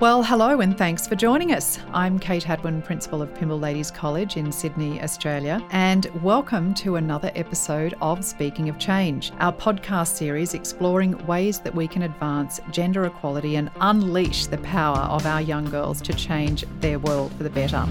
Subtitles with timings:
[0.00, 1.78] Well, hello and thanks for joining us.
[1.92, 7.30] I'm Kate Hadwen, Principal of Pymble Ladies College in Sydney, Australia, and welcome to another
[7.36, 13.04] episode of Speaking of Change, our podcast series exploring ways that we can advance gender
[13.04, 17.50] equality and unleash the power of our young girls to change their world for the
[17.50, 17.86] better.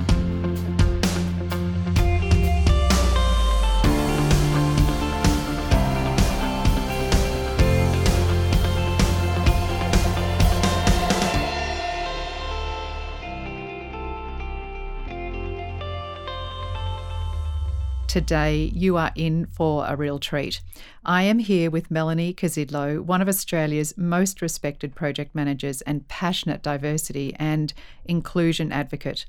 [18.11, 20.59] Today you are in for a real treat.
[21.05, 26.61] I am here with Melanie Kurzydlo, one of Australia's most respected project managers and passionate
[26.61, 29.27] diversity and inclusion advocate.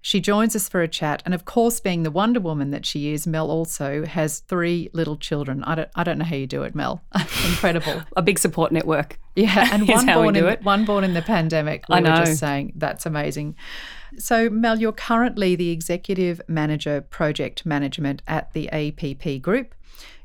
[0.00, 3.12] She joins us for a chat, and of course, being the Wonder Woman that she
[3.12, 5.64] is, Mel also has three little children.
[5.64, 7.02] I don't, I don't know how you do it, Mel.
[7.14, 8.02] Incredible.
[8.16, 9.18] a big support network.
[9.34, 11.88] Yeah, and one born in one born in the pandemic.
[11.88, 12.10] We I know.
[12.10, 13.56] were just saying that's amazing.
[14.18, 19.74] So, Mel, you're currently the Executive Manager Project Management at the APP Group.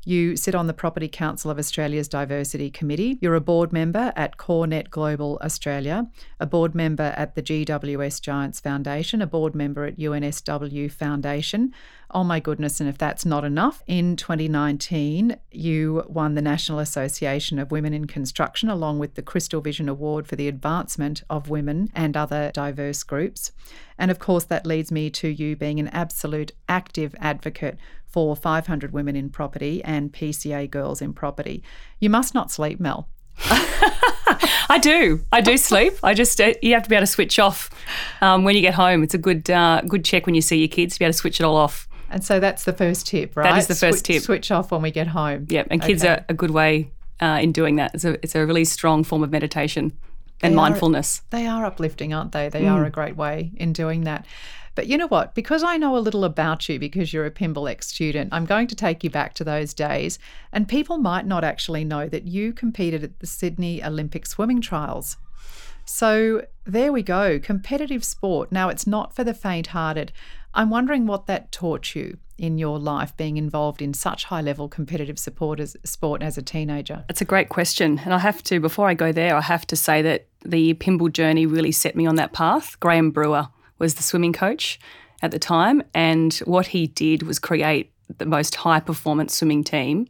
[0.04, 3.18] You sit on the Property Council of Australia's Diversity Committee.
[3.20, 6.08] You're a board member at CoreNet Global Australia,
[6.40, 11.72] a board member at the GWS Giants Foundation, a board member at UNSW Foundation.
[12.14, 17.58] Oh my goodness, and if that's not enough, in 2019, you won the National Association
[17.58, 21.90] of Women in Construction along with the Crystal Vision Award for the advancement of women
[21.94, 23.52] and other diverse groups.
[23.96, 28.92] And of course, that leads me to you being an absolute active advocate for 500
[28.92, 31.62] women in property and PCA girls in property.
[31.98, 33.08] You must not sleep, Mel.
[33.38, 35.24] I do.
[35.32, 35.94] I do sleep.
[36.02, 37.70] I just uh, you have to be able to switch off
[38.20, 39.02] um, when you get home.
[39.02, 41.18] It's a good uh, good check when you see your kids to be able to
[41.18, 41.88] switch it all off.
[42.12, 43.50] And so that's the first tip, right?
[43.50, 44.22] That is the first switch, tip.
[44.22, 45.46] Switch off when we get home.
[45.48, 46.12] Yeah, and kids Okay.
[46.14, 47.94] are a good way uh, in doing that.
[47.94, 49.92] It's a it's a really strong form of meditation
[50.42, 51.22] and They are- mindfulness.
[51.30, 52.48] They are uplifting, aren't they?
[52.48, 52.72] They Mm.
[52.72, 54.26] are a great way in doing that.
[54.74, 55.34] But you know what?
[55.34, 58.66] Because I know a little about you because you're a Pymble ex student, I'm going
[58.68, 60.18] to take you back to those days.
[60.52, 65.16] And people might not actually know that you competed at the Sydney Olympic swimming trials.
[65.84, 68.50] So there we go, competitive sport.
[68.52, 70.12] Now, it's not for the faint hearted.
[70.54, 74.68] I'm wondering what that taught you in your life being involved in such high level
[74.68, 77.04] competitive support as, sport as a teenager.
[77.08, 78.00] It's a great question.
[78.04, 81.08] And I have to, before I go there, I have to say that the Pymble
[81.08, 82.78] journey really set me on that path.
[82.80, 83.48] Graham Brewer
[83.78, 84.80] was the swimming coach
[85.22, 85.82] at the time.
[85.94, 90.06] And what he did was create the most high performance swimming team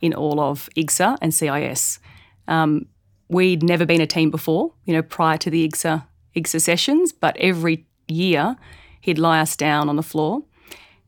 [0.00, 2.00] in all of IGSA and CIS.
[2.48, 2.86] Um,
[3.28, 6.04] we'd never been a team before, you know, prior to the IGSA,
[6.36, 8.56] IGSA sessions, but every year
[9.06, 10.42] he'd lie us down on the floor.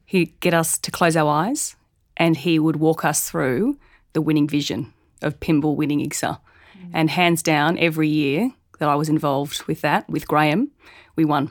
[0.07, 1.75] He'd get us to close our eyes
[2.17, 3.77] and he would walk us through
[4.13, 6.39] the winning vision of Pymble winning IGSA.
[6.93, 10.71] And hands down, every year that I was involved with that, with Graham,
[11.17, 11.51] we won.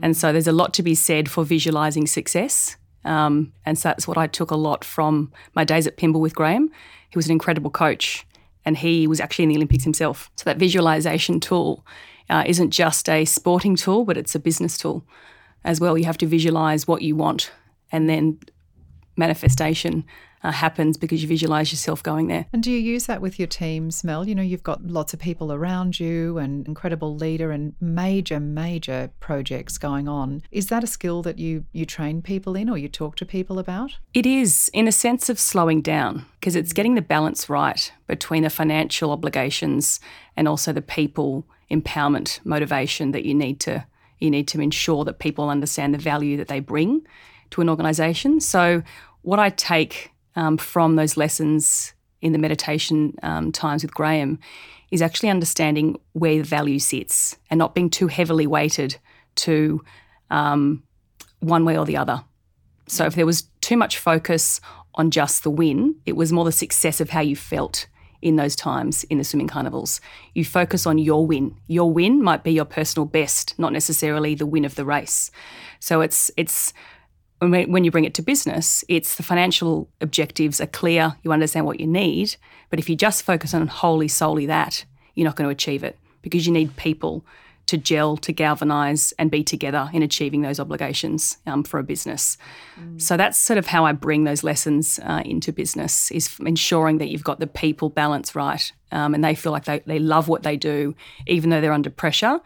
[0.00, 2.76] And so there's a lot to be said for visualising success.
[3.04, 6.36] Um, and so that's what I took a lot from my days at Pymble with
[6.36, 6.70] Graham.
[7.10, 8.24] He was an incredible coach
[8.64, 10.30] and he was actually in the Olympics himself.
[10.36, 11.84] So that visualisation tool
[12.30, 15.04] uh, isn't just a sporting tool, but it's a business tool
[15.64, 15.96] as well.
[15.96, 17.50] You have to visualise what you want
[17.90, 18.38] and then
[19.16, 20.04] manifestation
[20.44, 22.44] uh, happens because you visualize yourself going there.
[22.52, 24.28] And do you use that with your teams, Mel?
[24.28, 29.10] You know, you've got lots of people around you and incredible leader and major, major
[29.20, 30.42] projects going on.
[30.52, 33.58] Is that a skill that you you train people in or you talk to people
[33.58, 33.96] about?
[34.12, 38.42] It is in a sense of slowing down because it's getting the balance right between
[38.42, 39.98] the financial obligations
[40.36, 43.86] and also the people empowerment motivation that you need to
[44.24, 47.06] you need to ensure that people understand the value that they bring
[47.50, 48.40] to an organization.
[48.40, 48.82] So
[49.22, 54.38] what I take um, from those lessons in the meditation um, times with Graham
[54.90, 58.96] is actually understanding where the value sits and not being too heavily weighted
[59.36, 59.84] to
[60.30, 60.82] um,
[61.40, 62.24] one way or the other.
[62.86, 64.60] So if there was too much focus
[64.94, 67.86] on just the win, it was more the success of how you felt
[68.24, 70.00] in those times in the swimming carnivals.
[70.32, 71.54] You focus on your win.
[71.68, 75.30] Your win might be your personal best, not necessarily the win of the race.
[75.78, 76.72] So it's it's
[77.40, 81.78] when you bring it to business, it's the financial objectives are clear, you understand what
[81.78, 82.36] you need,
[82.70, 85.98] but if you just focus on wholly solely that, you're not going to achieve it
[86.22, 87.26] because you need people
[87.66, 92.36] to gel, to galvanize, and be together in achieving those obligations um, for a business.
[92.98, 97.08] So that's sort of how I bring those lessons uh, into business: is ensuring that
[97.08, 100.42] you've got the people balance right, um, and they feel like they, they love what
[100.42, 100.94] they do,
[101.26, 102.40] even though they're under pressure.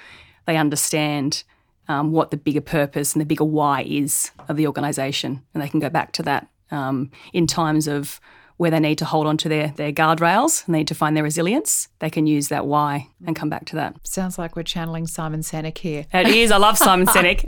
[0.47, 1.43] They understand
[1.89, 5.69] um, what the bigger purpose and the bigger why is of the organisation, and they
[5.69, 8.21] can go back to that um, in times of
[8.59, 11.17] where they need to hold on to their, their guardrails and they need to find
[11.17, 13.95] their resilience, they can use that why and come back to that.
[14.07, 16.05] Sounds like we're channeling Simon Sinek here.
[16.13, 16.51] It is.
[16.51, 17.45] I love Simon Sinek.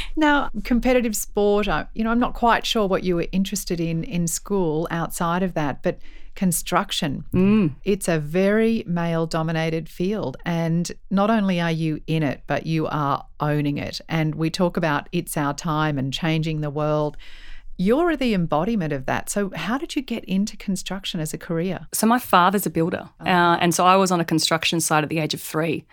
[0.16, 4.26] now, competitive sport, you know, I'm not quite sure what you were interested in in
[4.26, 6.00] school outside of that, but
[6.34, 7.24] construction.
[7.32, 7.74] Mm.
[7.84, 10.36] It's a very male dominated field.
[10.44, 14.00] And not only are you in it, but you are owning it.
[14.08, 17.16] And we talk about it's our time and changing the world.
[17.80, 19.30] You're the embodiment of that.
[19.30, 21.86] So, how did you get into construction as a career?
[21.94, 23.08] So, my father's a builder.
[23.20, 23.24] Oh.
[23.24, 25.86] Uh, and so I was on a construction site at the age of three.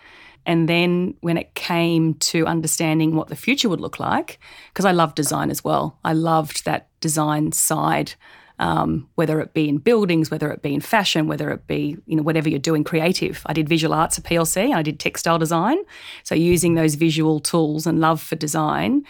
[0.44, 4.38] And then when it came to understanding what the future would look like,
[4.68, 8.12] because I love design as well, I loved that design side
[8.58, 12.16] um, whether it be in buildings, whether it be in fashion, whether it be you
[12.16, 13.40] know whatever you're doing creative.
[13.46, 15.78] I did visual arts at PLC and I did textile design.
[16.22, 19.04] So using those visual tools and love for design,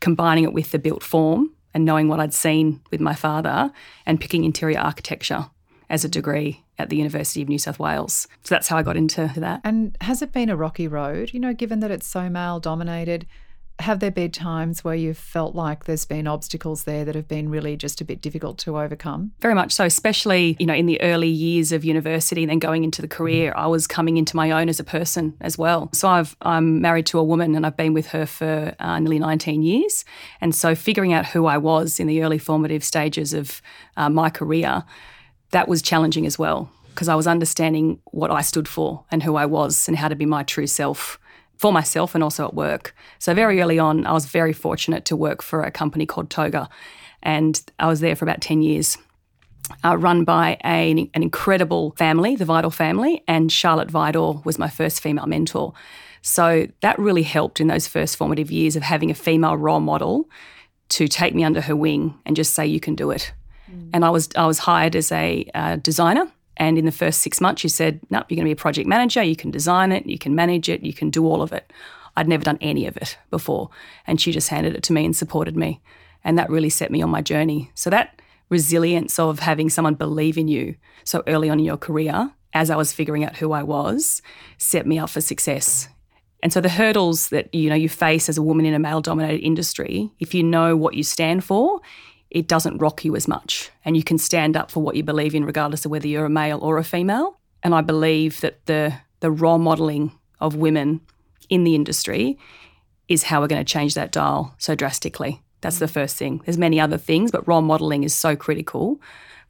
[0.00, 3.72] combining it with the built form and knowing what I'd seen with my father
[4.06, 5.46] and picking interior architecture
[5.88, 8.26] as a degree at the University of New South Wales.
[8.42, 9.60] So that's how I got into that.
[9.62, 11.32] And has it been a rocky road?
[11.32, 13.26] You know, given that it's so male dominated,
[13.78, 17.48] have there been times where you've felt like there's been obstacles there that have been
[17.48, 19.32] really just a bit difficult to overcome?
[19.40, 22.84] Very much so, especially, you know, in the early years of university and then going
[22.84, 25.90] into the career, I was coming into my own as a person as well.
[25.92, 29.18] So I've, I'm married to a woman and I've been with her for uh, nearly
[29.18, 30.04] 19 years.
[30.40, 33.60] And so figuring out who I was in the early formative stages of
[33.96, 34.84] uh, my career,
[35.50, 39.36] that was challenging as well because I was understanding what I stood for and who
[39.36, 41.18] I was and how to be my true self
[41.56, 42.94] for myself and also at work.
[43.18, 46.68] So very early on, I was very fortunate to work for a company called Toga,
[47.22, 48.98] and I was there for about ten years.
[49.84, 54.68] Uh, run by a, an incredible family, the Vidal family, and Charlotte Vidal was my
[54.68, 55.72] first female mentor.
[56.20, 60.28] So that really helped in those first formative years of having a female role model
[60.90, 63.32] to take me under her wing and just say, "You can do it."
[63.70, 63.90] Mm.
[63.94, 67.40] And I was I was hired as a uh, designer and in the first six
[67.40, 69.22] months, she said, No, nope, you're going to be a project manager.
[69.22, 71.72] You can design it, you can manage it, you can do all of it.
[72.16, 73.70] I'd never done any of it before.
[74.06, 75.80] And she just handed it to me and supported me.
[76.24, 77.70] And that really set me on my journey.
[77.74, 82.32] So that resilience of having someone believe in you so early on in your career,
[82.52, 84.20] as I was figuring out who I was,
[84.58, 85.88] set me up for success.
[86.42, 89.00] And so the hurdles that you know you face as a woman in a male
[89.00, 91.80] dominated industry, if you know what you stand for,
[92.32, 93.70] it doesn't rock you as much.
[93.84, 96.30] And you can stand up for what you believe in, regardless of whether you're a
[96.30, 97.38] male or a female.
[97.62, 101.02] And I believe that the, the role modelling of women
[101.50, 102.38] in the industry
[103.06, 105.42] is how we're going to change that dial so drastically.
[105.60, 106.40] That's the first thing.
[106.44, 109.00] There's many other things, but role modelling is so critical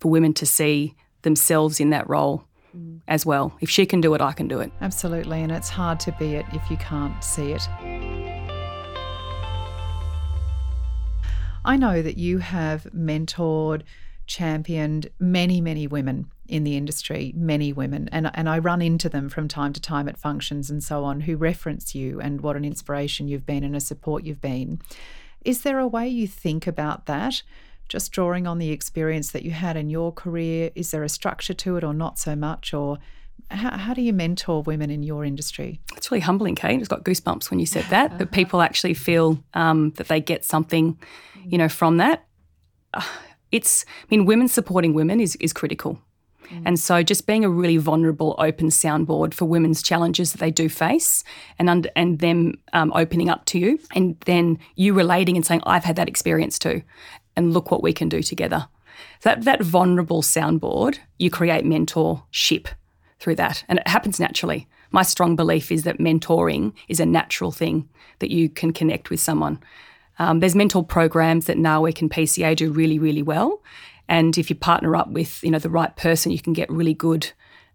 [0.00, 2.44] for women to see themselves in that role
[3.06, 3.56] as well.
[3.60, 4.72] If she can do it, I can do it.
[4.80, 5.42] Absolutely.
[5.42, 7.68] And it's hard to be it if you can't see it.
[11.64, 13.82] I know that you have mentored,
[14.26, 19.28] championed many, many women in the industry, many women, and, and I run into them
[19.28, 22.64] from time to time at functions and so on who reference you and what an
[22.64, 24.80] inspiration you've been and a support you've been.
[25.44, 27.42] Is there a way you think about that?
[27.88, 31.54] Just drawing on the experience that you had in your career, is there a structure
[31.54, 32.74] to it or not so much?
[32.74, 32.98] Or
[33.52, 35.80] how, how, do you mentor women in your industry?
[35.96, 36.78] It's really humbling, Kate.
[36.78, 40.44] It's got goosebumps when you said that, that people actually feel um, that they get
[40.44, 40.98] something
[41.46, 42.26] you know, from that.
[42.94, 43.02] Uh,
[43.50, 45.98] it's, I mean, women supporting women is, is critical.
[46.48, 46.62] Mm.
[46.66, 50.68] And so just being a really vulnerable, open soundboard for women's challenges that they do
[50.68, 51.22] face
[51.58, 55.62] and under, and them um, opening up to you and then you relating and saying,
[55.64, 56.82] I've had that experience too.
[57.36, 58.68] And look what we can do together.
[59.22, 62.68] That, that vulnerable soundboard, you create mentorship
[63.22, 63.64] through that.
[63.68, 64.66] And it happens naturally.
[64.90, 67.88] My strong belief is that mentoring is a natural thing
[68.18, 69.60] that you can connect with someone.
[70.18, 73.62] Um, there's mentor programs that NAWIC and PCA do really, really well.
[74.08, 76.94] And if you partner up with you know the right person, you can get really
[76.94, 77.32] good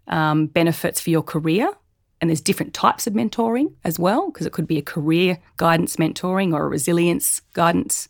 [0.07, 1.71] um, benefits for your career.
[2.19, 5.95] And there's different types of mentoring as well, because it could be a career guidance
[5.95, 8.09] mentoring or a resilience guidance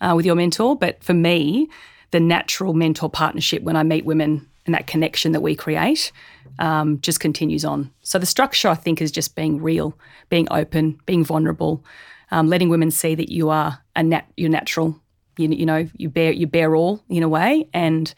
[0.00, 0.76] uh, with your mentor.
[0.76, 1.68] But for me,
[2.10, 6.12] the natural mentor partnership when I meet women and that connection that we create
[6.58, 7.90] um, just continues on.
[8.02, 11.84] So the structure, I think, is just being real, being open, being vulnerable,
[12.30, 15.00] um, letting women see that you are a nat- you're natural.
[15.36, 18.14] You, you know, you bear you bear all in a way, and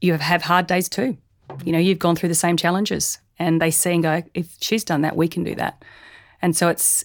[0.00, 1.16] you have, have hard days too.
[1.64, 4.84] You know, you've gone through the same challenges, and they see and go, if she's
[4.84, 5.82] done that, we can do that.
[6.42, 7.04] And so it's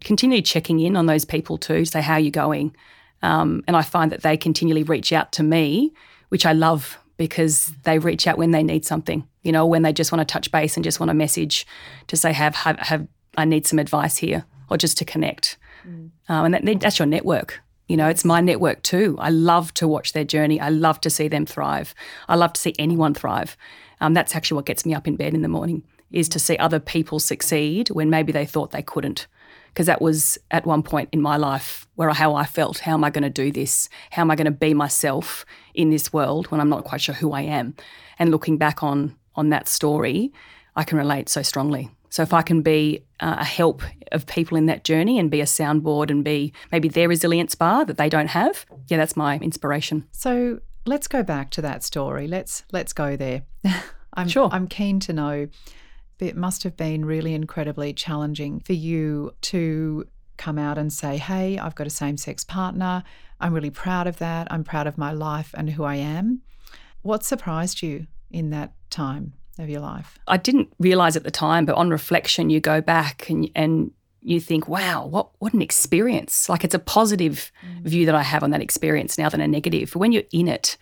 [0.00, 2.74] continually checking in on those people too, say how are you're going.
[3.22, 5.92] Um, and I find that they continually reach out to me,
[6.28, 9.92] which I love because they reach out when they need something, you know, when they
[9.92, 11.66] just want to touch base and just want a message
[12.06, 13.06] to say, have, have, have
[13.36, 15.58] I need some advice here or just to connect.
[15.86, 16.10] Mm.
[16.28, 17.60] Um, and that, that's your network.
[17.88, 19.16] You know, it's my network too.
[19.18, 20.60] I love to watch their journey.
[20.60, 21.94] I love to see them thrive.
[22.28, 23.56] I love to see anyone thrive.
[24.00, 26.56] Um, that's actually what gets me up in bed in the morning is to see
[26.56, 29.26] other people succeed when maybe they thought they couldn't.
[29.68, 32.80] Because that was at one point in my life where how I felt.
[32.80, 33.88] How am I going to do this?
[34.10, 35.44] How am I going to be myself
[35.74, 37.74] in this world when I'm not quite sure who I am?
[38.18, 40.32] And looking back on on that story,
[40.74, 41.90] I can relate so strongly.
[42.10, 43.82] So if I can be uh, a help
[44.12, 47.84] of people in that journey and be a soundboard and be maybe their resilience bar
[47.84, 50.06] that they don't have, yeah, that's my inspiration.
[50.12, 52.26] So let's go back to that story.
[52.26, 53.42] Let's let's go there.
[54.14, 54.48] I'm sure.
[54.50, 55.48] I'm keen to know.
[56.20, 60.06] It must have been really incredibly challenging for you to
[60.36, 63.02] come out and say, "Hey, I've got a same-sex partner.
[63.40, 64.48] I'm really proud of that.
[64.50, 66.42] I'm proud of my life and who I am."
[67.02, 70.18] What surprised you in that time of your life?
[70.26, 74.40] I didn't realize at the time, but on reflection, you go back and and you
[74.40, 76.48] think, wow, what what an experience.
[76.48, 77.82] Like it's a positive mm.
[77.84, 79.94] view that I have on that experience now than a negative.
[79.94, 80.76] When you're in it,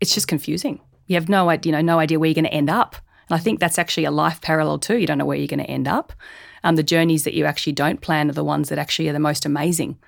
[0.00, 0.80] it's just confusing.
[1.06, 2.96] You have no idea, you know, no idea where you're going to end up.
[3.32, 4.98] And I think that's actually a life parallel too.
[4.98, 6.12] You don't know where you're going to end up.
[6.64, 9.18] Um, the journeys that you actually don't plan are the ones that actually are the
[9.18, 9.98] most amazing.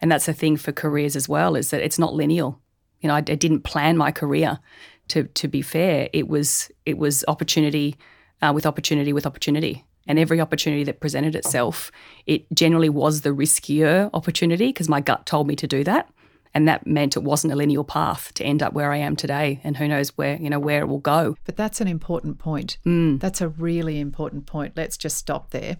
[0.00, 2.52] And that's the thing for careers as well, is that it's not linear.
[3.00, 4.60] You know, I, I didn't plan my career.
[5.08, 7.96] To to be fair, it was it was opportunity
[8.40, 9.84] uh, with opportunity with opportunity.
[10.06, 11.90] And every opportunity that presented itself,
[12.26, 16.08] it generally was the riskier opportunity because my gut told me to do that
[16.54, 19.60] and that meant it wasn't a linear path to end up where I am today
[19.62, 22.78] and who knows where you know where it will go but that's an important point
[22.84, 23.20] mm.
[23.20, 25.76] that's a really important point let's just stop there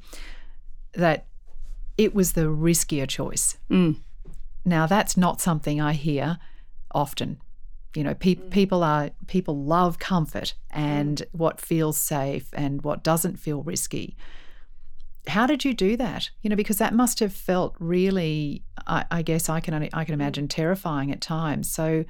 [0.95, 1.27] that
[1.97, 3.97] it was the riskier choice mm.
[4.65, 6.39] now that's not something I hear
[6.93, 7.41] often
[7.95, 8.51] you know pe- mm.
[8.51, 11.27] people are people love comfort and mm.
[11.33, 14.17] what feels safe and what doesn't feel risky
[15.27, 16.31] how did you do that?
[16.43, 20.05] You know, because that must have felt really, I, I guess I can only, I
[20.05, 21.71] can imagine terrifying at times.
[21.71, 22.05] So,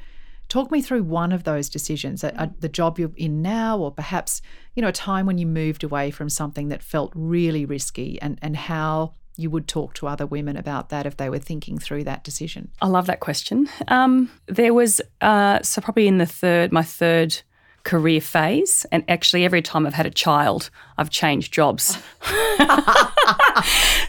[0.49, 4.43] talk me through one of those decisions, the job you're in now, or perhaps
[4.75, 8.39] you know a time when you moved away from something that felt really risky, and
[8.43, 12.05] and how you would talk to other women about that if they were thinking through
[12.05, 12.71] that decision.
[12.83, 13.69] I love that question.
[13.89, 17.41] Um, there was uh, so probably in the third, my third
[17.85, 18.87] career phase.
[18.93, 21.99] And actually, every time I've had a child, I've changed jobs.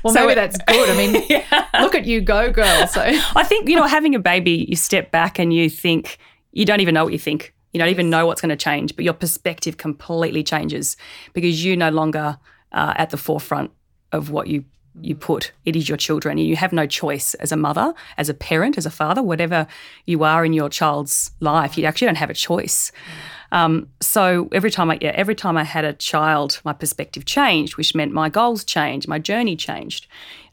[0.04, 0.90] well, so maybe that's good.
[0.90, 1.68] I mean, yeah.
[1.80, 2.88] look at you go, girl.
[2.88, 6.18] So I think, you know, having a baby, you step back and you think,
[6.52, 7.54] you don't even know what you think.
[7.74, 10.98] You don't even know what's going to change, but your perspective completely changes
[11.34, 12.38] because you no longer
[12.74, 13.72] uh, at the forefront
[14.12, 14.66] of what you
[15.00, 15.52] you put.
[15.66, 16.38] It is your children.
[16.38, 19.68] You have no choice as a mother, as a parent, as a father, whatever
[20.06, 21.78] you are in your child's life.
[21.78, 22.92] You actually don't have a choice.
[23.52, 27.78] Um, so every time I yeah, every time I had a child, my perspective changed,
[27.78, 30.08] which meant my goals changed, my journey changed.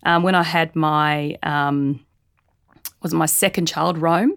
[0.05, 2.05] Um, when I had my um,
[3.03, 4.33] was my second child, Rome,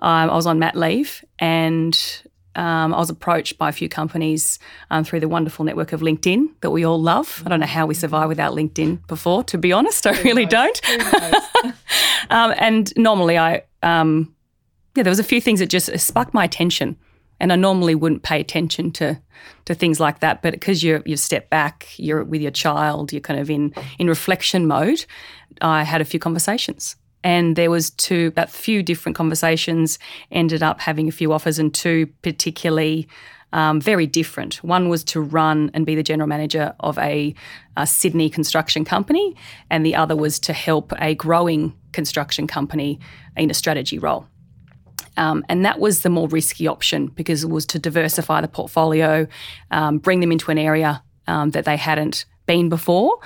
[0.00, 1.96] um, I was on mat leave and
[2.56, 4.58] um, I was approached by a few companies
[4.90, 7.42] um, through the wonderful network of LinkedIn that we all love.
[7.44, 10.06] I don't know how we survive without LinkedIn before, to be honest.
[10.06, 10.80] I really don't.
[12.30, 14.34] um, and normally, I um,
[14.94, 16.96] yeah, there was a few things that just sparked my attention
[17.40, 19.20] and I normally wouldn't pay attention to
[19.66, 20.42] to things like that.
[20.42, 24.08] But because you you step back, you're with your child, you're kind of in in
[24.08, 25.04] reflection mode.
[25.60, 29.98] I had a few conversations, and there was two a few different conversations.
[30.30, 33.08] Ended up having a few offers, and two particularly.
[33.52, 34.56] Um, very different.
[34.64, 37.36] One was to run and be the general manager of a,
[37.76, 39.36] a Sydney construction company,
[39.70, 42.98] and the other was to help a growing construction company
[43.36, 44.26] in a strategy role.
[45.16, 49.28] Um, and that was the more risky option because it was to diversify the portfolio,
[49.70, 53.20] um, bring them into an area um, that they hadn't been before.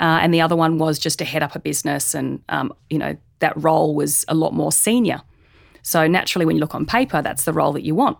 [0.00, 2.98] Uh, and the other one was just to head up a business, and um, you
[2.98, 5.20] know that role was a lot more senior.
[5.82, 8.16] So naturally, when you look on paper, that's the role that you want.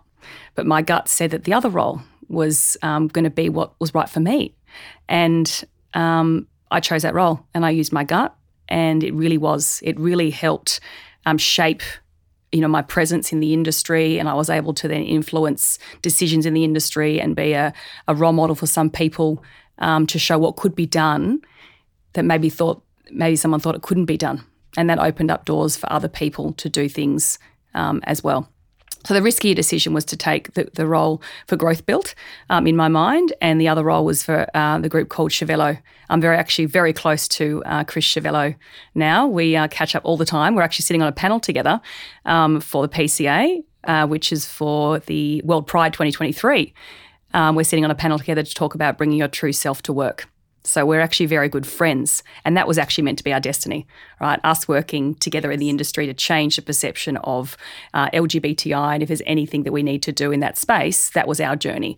[0.53, 3.93] But my gut said that the other role was um, going to be what was
[3.93, 4.55] right for me,
[5.09, 5.47] and
[5.93, 8.35] um, I chose that role, and I used my gut,
[8.69, 9.81] and it really was.
[9.83, 10.79] It really helped
[11.37, 11.81] shape
[12.51, 16.45] you know my presence in the industry and I was able to then influence decisions
[16.45, 17.73] in the industry and be a,
[18.07, 19.43] a role model for some people
[19.79, 21.41] um, to show what could be done
[22.13, 24.43] that maybe thought maybe someone thought it couldn't be done
[24.77, 27.39] and that opened up doors for other people to do things
[27.73, 28.49] um, as well.
[29.05, 32.15] So the riskier decision was to take the, the role for Growthbuilt
[32.49, 35.77] um, in my mind, and the other role was for uh, the group called Chevello.
[36.09, 38.55] I'm very actually very close to uh, Chris Chevello
[38.95, 39.27] now.
[39.27, 40.55] We uh, catch up all the time.
[40.55, 41.81] We're actually sitting on a panel together
[42.25, 46.73] um, for the PCA, uh, which is for the World Pride 2023.
[47.35, 49.93] Um, we're sitting on a panel together to talk about bringing your true self to
[49.93, 50.27] work.
[50.65, 52.23] So we're actually very good friends.
[52.43, 53.87] And that was actually meant to be our destiny,
[54.19, 54.39] right?
[54.43, 57.55] Us working together in the industry to change the perception of
[57.93, 58.93] uh, LGBTI.
[58.93, 61.55] And if there's anything that we need to do in that space, that was our
[61.55, 61.97] journey.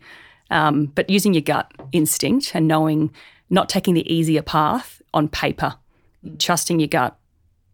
[0.50, 3.12] Um, but using your gut instinct and knowing,
[3.50, 5.76] not taking the easier path on paper,
[6.40, 7.18] trusting your gut,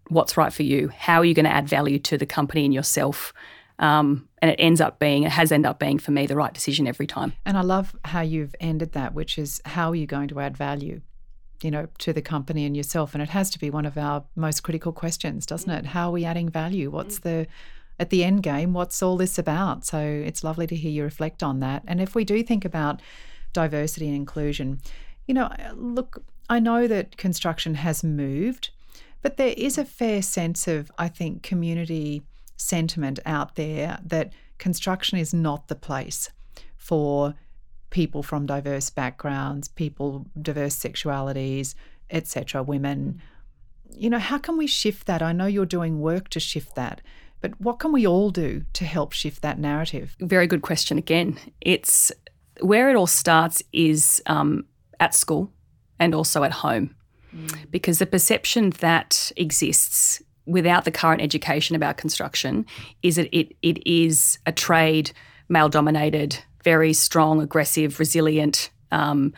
[0.09, 2.73] what's right for you, how are you going to add value to the company and
[2.73, 3.33] yourself.
[3.83, 6.53] Um, and it ends up being, it has ended up being for me the right
[6.53, 7.33] decision every time.
[7.45, 10.55] And I love how you've ended that, which is how are you going to add
[10.55, 11.01] value?
[11.61, 13.13] You know, to the company and yourself.
[13.13, 15.87] And it has to be one of our most critical questions, doesn't it?
[15.87, 16.89] How are we adding value?
[16.89, 17.45] What's the
[17.99, 19.85] at the end game, what's all this about?
[19.85, 21.83] So it's lovely to hear you reflect on that.
[21.87, 23.01] And if we do think about
[23.53, 24.81] diversity and inclusion,
[25.27, 28.71] you know, look, I know that construction has moved,
[29.21, 32.23] but there is a fair sense of, I think, community
[32.63, 36.29] sentiment out there that construction is not the place
[36.77, 37.35] for
[37.89, 41.75] people from diverse backgrounds, people diverse sexualities,
[42.09, 43.21] etc., women.
[43.91, 45.21] You know, how can we shift that?
[45.21, 47.01] I know you're doing work to shift that.
[47.39, 50.15] But what can we all do to help shift that narrative?
[50.19, 51.37] Very good question again.
[51.59, 52.11] It's
[52.61, 54.65] where it all starts is um,
[55.01, 55.51] at school
[55.99, 56.95] and also at home.
[57.35, 57.69] Mm.
[57.69, 62.65] Because the perception that exists without the current education about construction
[63.01, 65.11] is that it, it is a trade,
[65.49, 69.33] male dominated, very strong, aggressive, resilient um,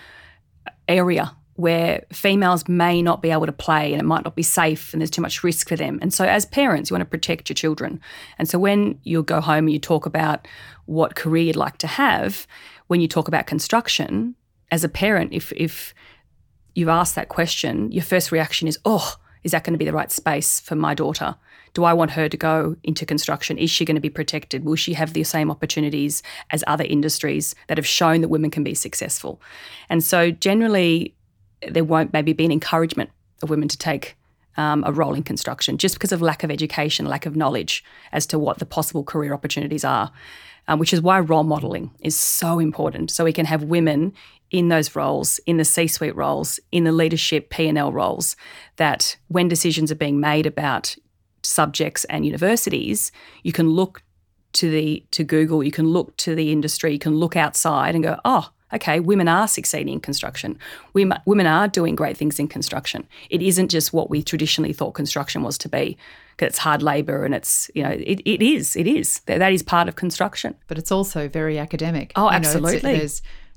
[0.87, 4.91] area where females may not be able to play and it might not be safe
[4.93, 5.97] and there's too much risk for them.
[6.01, 8.01] And so, as parents, you want to protect your children.
[8.37, 10.47] And so, when you go home and you talk about
[10.85, 12.45] what career you'd like to have,
[12.87, 14.35] when you talk about construction,
[14.71, 15.93] as a parent, if, if
[16.73, 19.93] you've asked that question, your first reaction is, oh, is that going to be the
[19.93, 21.35] right space for my daughter?
[21.75, 23.59] Do I want her to go into construction?
[23.59, 24.65] Is she going to be protected?
[24.65, 28.63] Will she have the same opportunities as other industries that have shown that women can
[28.63, 29.39] be successful?
[29.87, 31.13] And so, generally,
[31.69, 33.11] there won't maybe be an encouragement
[33.43, 34.17] of women to take
[34.57, 38.25] um, a role in construction just because of lack of education, lack of knowledge as
[38.27, 40.11] to what the possible career opportunities are,
[40.67, 43.11] um, which is why role modelling is so important.
[43.11, 44.13] So we can have women
[44.51, 48.35] in those roles, in the C-suite roles, in the leadership P&L roles,
[48.77, 50.95] that when decisions are being made about
[51.43, 53.11] subjects and universities,
[53.43, 54.03] you can look
[54.53, 58.03] to the to Google, you can look to the industry, you can look outside and
[58.03, 60.57] go, oh, okay, women are succeeding in construction.
[60.93, 63.07] Women, women are doing great things in construction.
[63.29, 65.97] It isn't just what we traditionally thought construction was to be.
[66.39, 69.19] It's hard labour and it's, you know, it, it is, it is.
[69.21, 70.55] That, is part of construction.
[70.67, 72.11] But it's also very academic.
[72.15, 72.97] Oh, you absolutely.
[72.97, 73.07] Know,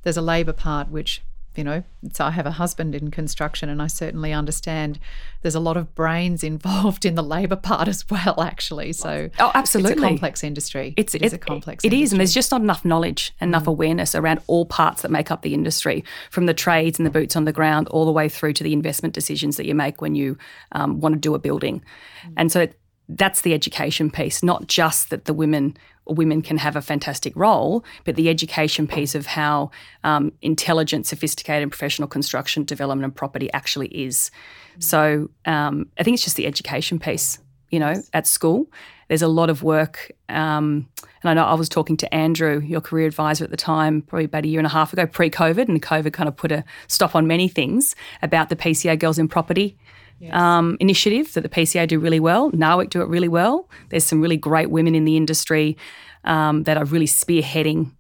[0.09, 1.23] there's, a labour part which
[1.59, 5.01] you know, so I have a husband in construction, and I certainly understand
[5.43, 8.41] there's a lot of brains involved in the labour part as well.
[8.41, 10.95] Actually, so oh, absolutely, it's a complex industry.
[10.97, 11.85] It's it, it is a complex.
[11.85, 12.03] It industry.
[12.05, 13.69] is, and there's just not enough knowledge, enough mm.
[13.69, 17.35] awareness around all parts that make up the industry, from the trades and the boots
[17.35, 20.15] on the ground, all the way through to the investment decisions that you make when
[20.15, 20.39] you
[20.73, 21.83] um, want to do a building,
[22.23, 22.35] mm.
[22.37, 22.69] and so.
[23.11, 27.85] That's the education piece, not just that the women women can have a fantastic role,
[28.05, 29.71] but the education piece of how
[30.05, 34.31] um, intelligent, sophisticated, and professional construction, development, and property actually is.
[34.79, 37.39] So um, I think it's just the education piece.
[37.71, 38.71] You know, at school,
[39.09, 40.11] there's a lot of work.
[40.31, 40.89] Um,
[41.23, 44.25] and I know I was talking to Andrew, your career advisor at the time, probably
[44.25, 47.15] about a year and a half ago, pre-COVID, and COVID kind of put a stop
[47.15, 49.77] on many things about the PCA Girls in Property.
[50.21, 50.35] Yes.
[50.35, 52.51] Um, initiative that the PCA do really well.
[52.51, 53.69] NAWIC do it really well.
[53.91, 55.77] There's some really great women in the industry
[56.25, 57.93] um, that are really spearheading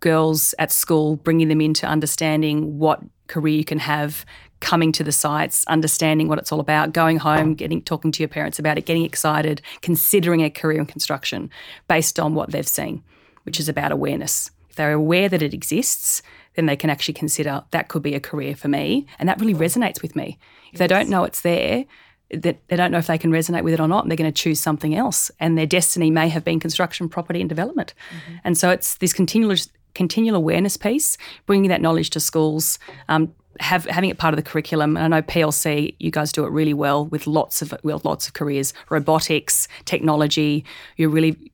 [0.00, 4.24] girls at school, bringing them into understanding what career you can have,
[4.60, 8.28] coming to the sites, understanding what it's all about, going home, getting talking to your
[8.28, 11.50] parents about it, getting excited, considering a career in construction
[11.88, 13.02] based on what they've seen,
[13.42, 14.50] which is about awareness.
[14.70, 16.22] If they're aware that it exists,
[16.56, 19.06] then they can actually consider that could be a career for me.
[19.18, 20.38] And that really resonates with me.
[20.72, 21.84] If they don't know it's there,
[22.30, 24.32] that they don't know if they can resonate with it or not, and they're going
[24.32, 25.30] to choose something else.
[25.38, 27.94] And their destiny may have been construction, property, and development.
[28.10, 28.36] Mm-hmm.
[28.44, 29.56] And so it's this continual
[29.94, 31.16] continual awareness piece,
[31.46, 32.78] bringing that knowledge to schools.
[33.08, 36.44] Um, have, having it part of the curriculum, and I know PLC, you guys do
[36.44, 40.64] it really well with lots of with lots of careers, robotics, technology.
[40.98, 41.52] You're really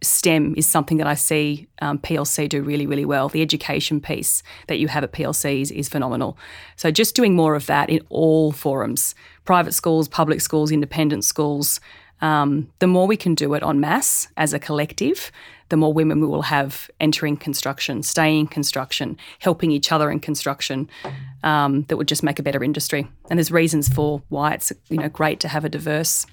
[0.00, 3.28] STEM is something that I see um, PLC do really, really well.
[3.28, 6.38] The education piece that you have at PLC is, phenomenal.
[6.76, 9.14] So just doing more of that in all forums,
[9.44, 11.80] private schools, public schools, independent schools.
[12.20, 15.30] Um, the more we can do it en masse as a collective,
[15.68, 20.18] the more women we will have entering construction, staying in construction, helping each other in
[20.20, 20.88] construction.
[21.42, 23.06] Um, that would just make a better industry.
[23.30, 26.26] And there's reasons for why it's you know great to have a diverse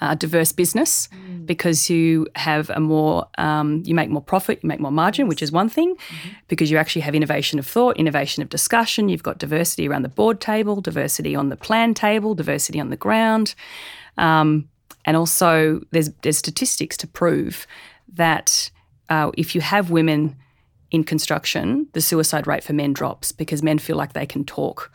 [0.00, 1.46] uh, diverse business mm.
[1.46, 5.42] because you have a more um, you make more profit you make more margin which
[5.42, 6.28] is one thing mm-hmm.
[6.48, 10.08] because you actually have innovation of thought innovation of discussion you've got diversity around the
[10.08, 13.54] board table diversity on the plan table diversity on the ground
[14.18, 14.68] um,
[15.04, 17.66] and also there's there's statistics to prove
[18.12, 18.70] that
[19.08, 20.36] uh, if you have women
[20.90, 24.92] in construction the suicide rate for men drops because men feel like they can talk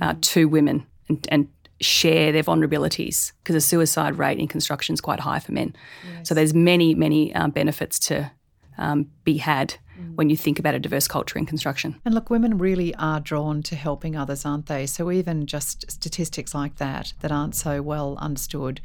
[0.00, 0.20] uh, mm.
[0.20, 1.48] to women and, and
[1.82, 5.74] share their vulnerabilities because the suicide rate in construction is quite high for men.
[6.04, 6.28] Yes.
[6.28, 8.30] So there's many, many um, benefits to
[8.78, 10.14] um, be had mm.
[10.14, 12.00] when you think about a diverse culture in construction.
[12.04, 14.86] And look, women really are drawn to helping others, aren't they?
[14.86, 18.80] So even just statistics like that, that aren't so well understood,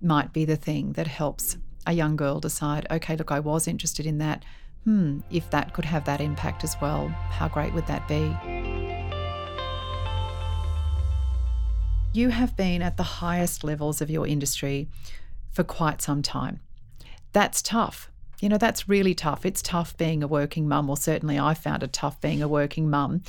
[0.00, 1.56] might be the thing that helps
[1.86, 4.44] a young girl decide, okay, look, I was interested in that.
[4.84, 9.17] Hmm, if that could have that impact as well, how great would that be?
[12.12, 14.88] You have been at the highest levels of your industry
[15.52, 16.60] for quite some time.
[17.32, 18.10] That's tough.
[18.40, 19.44] You know, that's really tough.
[19.44, 22.88] It's tough being a working mum, or certainly I found it tough being a working
[22.88, 23.22] mum.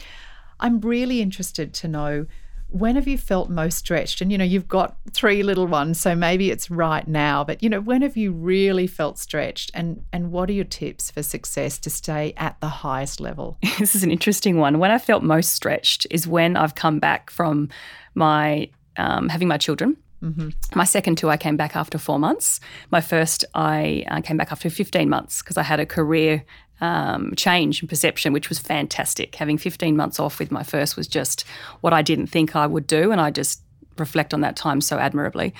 [0.60, 2.26] I'm really interested to know
[2.72, 4.22] when have you felt most stretched?
[4.22, 7.70] And you know, you've got three little ones, so maybe it's right now, but you
[7.70, 11.80] know, when have you really felt stretched and and what are your tips for success
[11.80, 13.58] to stay at the highest level?
[13.80, 14.80] this is an interesting one.
[14.80, 17.70] When I felt most stretched is when I've come back from
[18.14, 19.98] my um, having my children.
[20.22, 20.50] Mm-hmm.
[20.76, 22.60] My second two, I came back after four months.
[22.92, 26.44] My first, I uh, came back after 15 months because I had a career
[26.82, 29.36] um, change in perception, which was fantastic.
[29.36, 31.46] Having 15 months off with my first was just
[31.82, 33.62] what I didn't think I would do, and I just
[33.98, 35.54] reflect on that time so admirably.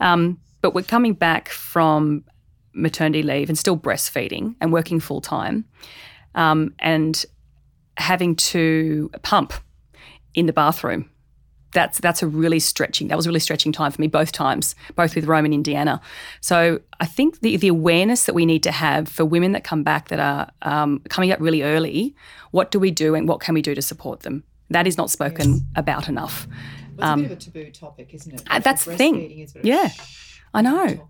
[0.00, 2.24] Um, but we're coming back from
[2.74, 5.64] maternity leave and still breastfeeding and working full time,
[6.34, 7.24] um, and
[7.96, 9.52] having to pump
[10.34, 11.10] in the bathroom
[11.72, 14.74] that's that's a really stretching that was a really stretching time for me both times
[14.96, 16.00] both with Rome and Indiana.
[16.40, 19.82] So I think the the awareness that we need to have for women that come
[19.82, 22.14] back that are um, coming up really early
[22.50, 24.44] what do we do and what can we do to support them?
[24.70, 25.62] That is not spoken yes.
[25.76, 26.46] about enough.
[26.96, 28.42] Well, it's um, a bit of a taboo topic isn't it?
[28.50, 29.46] uh, that's the thing.
[29.62, 29.90] Yeah.
[30.54, 31.08] I know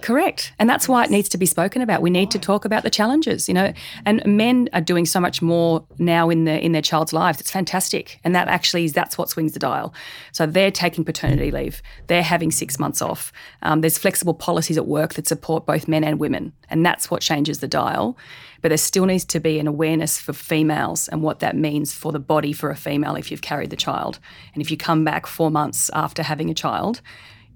[0.00, 0.52] Correct.
[0.58, 2.02] And that's why it needs to be spoken about.
[2.02, 3.72] We need to talk about the challenges, you know.
[4.06, 7.40] And men are doing so much more now in their in their child's lives.
[7.40, 8.18] It's fantastic.
[8.24, 9.94] And that actually is that's what swings the dial.
[10.32, 11.82] So they're taking paternity leave.
[12.06, 13.32] They're having six months off.
[13.62, 16.52] Um, there's flexible policies at work that support both men and women.
[16.70, 18.16] And that's what changes the dial.
[18.62, 22.12] But there still needs to be an awareness for females and what that means for
[22.12, 24.20] the body for a female if you've carried the child.
[24.54, 27.02] And if you come back four months after having a child,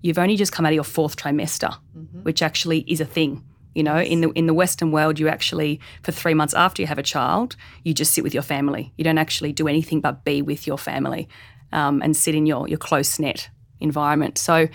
[0.03, 2.23] you've only just come out of your fourth trimester, mm-hmm.
[2.23, 3.45] which actually is a thing.
[3.75, 6.89] You know, in the in the Western world, you actually for three months after you
[6.89, 8.93] have a child, you just sit with your family.
[8.97, 11.29] You don't actually do anything but be with your family
[11.73, 14.39] um, and sit in your your close knit environment.
[14.39, 14.69] So,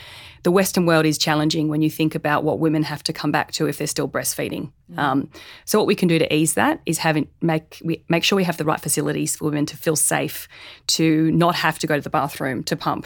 [0.44, 3.52] the Western world is challenging when you think about what women have to come back
[3.54, 4.72] to if they're still breastfeeding.
[4.92, 5.00] Mm.
[5.00, 5.30] Um,
[5.66, 8.44] so, what we can do to ease that is having make we, make sure we
[8.44, 10.48] have the right facilities for women to feel safe,
[10.88, 13.06] to not have to go to the bathroom to pump,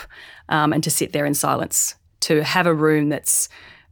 [0.49, 1.95] um, and to sit there in silence
[2.25, 3.49] to have a room that's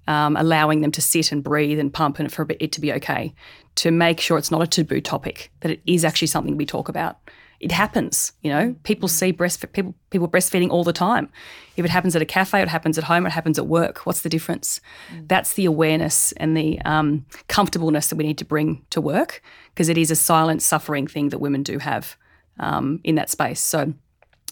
[0.07, 3.33] um, allowing them to sit and breathe and pump and for it to be okay,
[3.75, 6.89] to make sure it's not a taboo topic, that it is actually something we talk
[6.89, 7.17] about.
[7.59, 8.75] It happens, you know.
[8.83, 11.29] People see breast people people breastfeeding all the time.
[11.77, 14.05] If it happens at a cafe, it happens at home, it happens at work.
[14.05, 14.81] What's the difference?
[15.13, 15.29] Mm.
[15.29, 19.41] That's the awareness and the um, comfortableness that we need to bring to work
[19.73, 22.17] because it is a silent suffering thing that women do have
[22.59, 23.61] um, in that space.
[23.61, 23.93] So,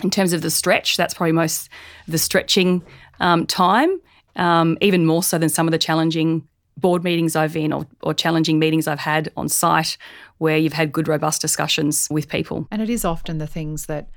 [0.02, 1.70] in terms of the stretch, that's probably most
[2.08, 2.82] the stretching
[3.22, 4.02] um, time,
[4.36, 8.14] um, even more so than some of the challenging board meetings I've been or, or
[8.14, 9.98] challenging meetings I've had on site
[10.40, 12.68] where you've had good, robust discussions with people.
[12.72, 14.10] And it is often the things that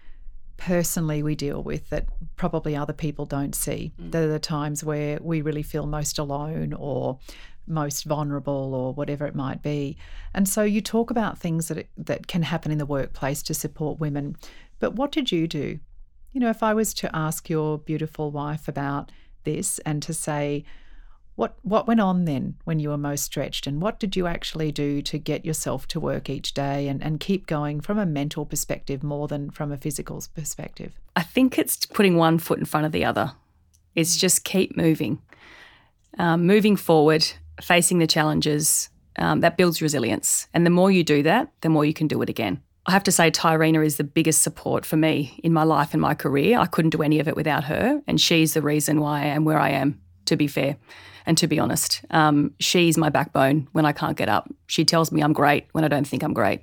[0.56, 3.92] personally we deal with that probably other people don't see.
[4.00, 4.12] Mm.
[4.12, 7.18] They're the times where we really feel most alone or
[7.66, 9.96] most vulnerable or whatever it might be.
[10.32, 13.98] And so you talk about things that that can happen in the workplace to support
[13.98, 14.36] women.
[14.78, 15.80] But what did you do
[16.34, 19.10] you know, if I was to ask your beautiful wife about
[19.44, 20.64] this and to say,
[21.36, 24.70] what what went on then when you were most stretched and what did you actually
[24.70, 28.46] do to get yourself to work each day and, and keep going from a mental
[28.46, 30.92] perspective more than from a physical perspective?
[31.16, 33.32] I think it's putting one foot in front of the other.
[33.94, 35.20] It's just keep moving.
[36.18, 37.24] Um, moving forward,
[37.60, 40.48] facing the challenges, um, that builds resilience.
[40.52, 42.60] And the more you do that, the more you can do it again.
[42.86, 46.02] I have to say, Tyrena is the biggest support for me in my life and
[46.02, 46.58] my career.
[46.58, 49.44] I couldn't do any of it without her, and she's the reason why I am
[49.44, 50.76] where I am, to be fair
[51.26, 52.04] and to be honest.
[52.10, 54.52] Um, she's my backbone when I can't get up.
[54.66, 56.62] She tells me I'm great when I don't think I'm great.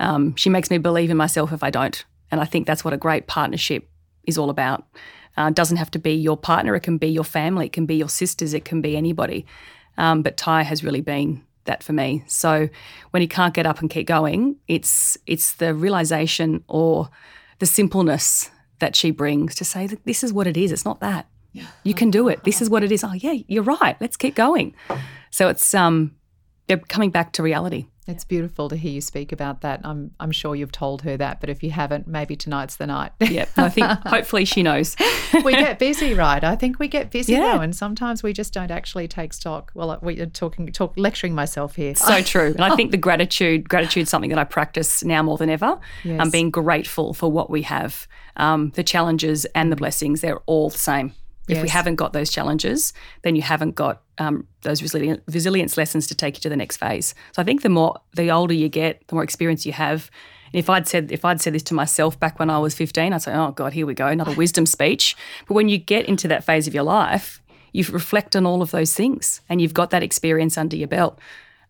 [0.00, 2.04] Um, she makes me believe in myself if I don't.
[2.30, 3.88] And I think that's what a great partnership
[4.24, 4.84] is all about.
[5.36, 6.74] Uh, doesn't have to be your partner.
[6.74, 7.66] It can be your family.
[7.66, 8.54] It can be your sisters.
[8.54, 9.46] It can be anybody.
[9.96, 12.24] Um, but Ty has really been that for me.
[12.26, 12.68] So
[13.10, 17.08] when you can't get up and keep going, it's it's the realization or
[17.58, 20.72] the simpleness that she brings to say that this is what it is.
[20.72, 21.26] It's not that.
[21.52, 21.66] Yeah.
[21.84, 22.44] You can do it.
[22.44, 23.04] This is what it is.
[23.04, 23.96] Oh yeah, you're right.
[24.00, 24.74] Let's keep going.
[25.30, 26.16] So it's um
[26.66, 27.86] they're coming back to reality.
[28.08, 29.80] It's beautiful to hear you speak about that.
[29.84, 33.12] I'm I'm sure you've told her that, but if you haven't, maybe tonight's the night.
[33.20, 34.96] yeah, I think hopefully she knows.
[35.44, 36.42] we get busy, right?
[36.42, 37.56] I think we get busy yeah.
[37.56, 39.70] though, and sometimes we just don't actually take stock.
[39.74, 41.94] Well, we are talking, talk, lecturing myself here.
[41.94, 45.48] So true, and I think the gratitude, gratitude, something that I practice now more than
[45.48, 45.78] ever.
[46.02, 46.20] Yes.
[46.20, 48.08] I'm being grateful for what we have.
[48.36, 51.12] Um, the challenges and the blessings, they're all the same.
[51.52, 51.62] If yes.
[51.62, 56.14] we haven't got those challenges, then you haven't got um, those resilient, resilience lessons to
[56.14, 57.14] take you to the next phase.
[57.32, 60.10] So I think the more, the older you get, the more experience you have.
[60.52, 63.12] And if I'd said, if I'd said this to myself back when I was 15,
[63.12, 65.14] I'd say, oh God, here we go, another wisdom speech.
[65.46, 68.70] But when you get into that phase of your life, you reflect on all of
[68.70, 71.18] those things and you've got that experience under your belt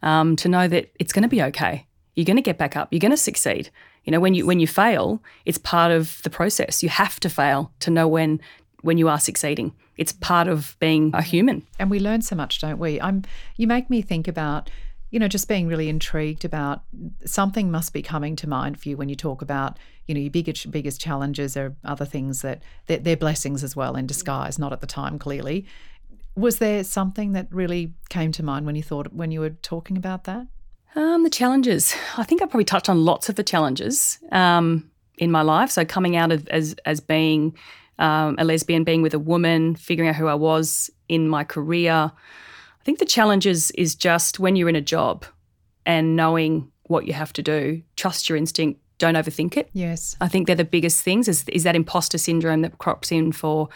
[0.03, 1.87] um, to know that it's going to be okay.
[2.15, 2.89] You're going to get back up.
[2.93, 3.71] You're going to succeed.
[4.05, 6.83] You know, when you when you fail, it's part of the process.
[6.83, 8.41] You have to fail to know when
[8.83, 9.73] when you are succeeding.
[9.97, 11.67] It's part of being a human.
[11.79, 13.01] And we learn so much, don't we?
[13.01, 13.23] I'm
[13.57, 14.71] you make me think about
[15.13, 16.83] you know, just being really intrigued about
[17.27, 20.31] something must be coming to mind for you when you talk about, you know, your
[20.31, 24.73] biggest biggest challenges are other things that they're, they're blessings as well in disguise, not
[24.73, 25.67] at the time clearly.
[26.35, 29.99] Was there something that really came to mind when you thought when you were talking
[29.99, 30.47] about that?
[30.95, 31.95] Um, the challenges.
[32.17, 35.71] I think I probably touched on lots of the challenges um, in my life.
[35.71, 37.55] So coming out of, as as being
[38.03, 41.93] um, a lesbian, being with a woman, figuring out who I was in my career.
[41.93, 45.25] I think the challenge is, is just when you're in a job
[45.87, 49.71] and knowing what you have to do, trust your instinct, don't overthink it.
[49.73, 50.17] Yes.
[50.21, 53.69] I think they're the biggest things is, is that imposter syndrome that crops in for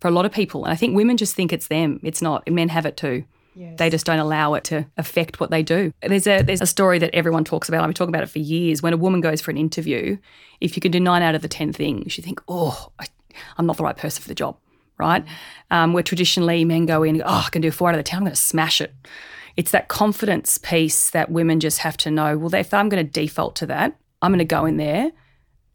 [0.00, 0.64] for a lot of people.
[0.64, 2.00] And I think women just think it's them.
[2.02, 2.50] It's not.
[2.50, 3.24] Men have it too.
[3.56, 3.78] Yes.
[3.78, 5.92] They just don't allow it to affect what they do.
[6.02, 7.80] There's a there's a story that everyone talks about.
[7.80, 8.82] I've been talking about it for years.
[8.82, 10.18] When a woman goes for an interview,
[10.60, 13.06] if you can do nine out of the ten things, you think, oh, I
[13.58, 14.56] I'm not the right person for the job,
[14.98, 15.24] right?
[15.70, 18.18] Um, where traditionally men go in, oh, I can do four out of the 10,
[18.18, 18.94] I'm going to smash it.
[19.56, 23.10] It's that confidence piece that women just have to know, well, if I'm going to
[23.10, 25.04] default to that, I'm going to go in there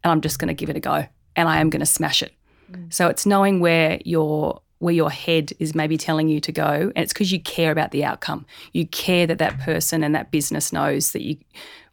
[0.04, 2.22] and I'm just going to give it a go and I am going to smash
[2.22, 2.34] it.
[2.72, 2.94] Mm.
[2.94, 6.64] So it's knowing where your where your head is maybe telling you to go
[6.96, 8.46] and it's because you care about the outcome.
[8.72, 11.38] You care that that person and that business knows that you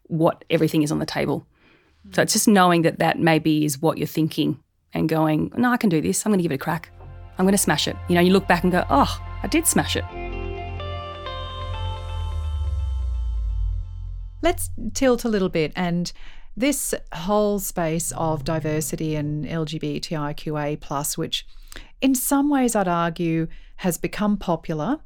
[0.03, 1.45] what everything is on the table.
[2.07, 2.15] Mm.
[2.15, 4.59] So it's just knowing that that maybe is what you're thinking
[4.93, 6.25] and going, no, I can do this.
[6.25, 6.89] I'm going to give it a crack.
[7.37, 7.95] I'm going to smash it.
[8.09, 10.05] You know, you look back and go, oh, I did smash it.
[14.41, 16.11] Let's tilt a little bit and
[16.55, 21.45] this whole space of diversity and LGBTIQA plus, which
[22.01, 23.47] in some ways I'd argue
[23.77, 24.99] has become popular,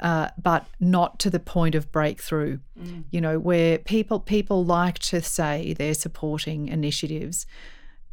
[0.00, 2.60] uh, but not to the point of breakthrough.
[2.80, 3.04] Mm.
[3.10, 7.46] You know, where people people like to say they're supporting initiatives,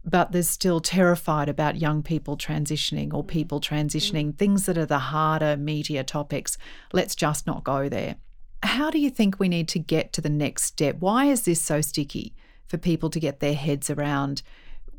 [0.05, 4.99] but there's still terrified about young people transitioning or people transitioning, things that are the
[4.99, 6.57] harder, meatier topics.
[6.91, 8.15] Let's just not go there.
[8.63, 10.97] How do you think we need to get to the next step?
[10.99, 12.33] Why is this so sticky
[12.65, 14.41] for people to get their heads around?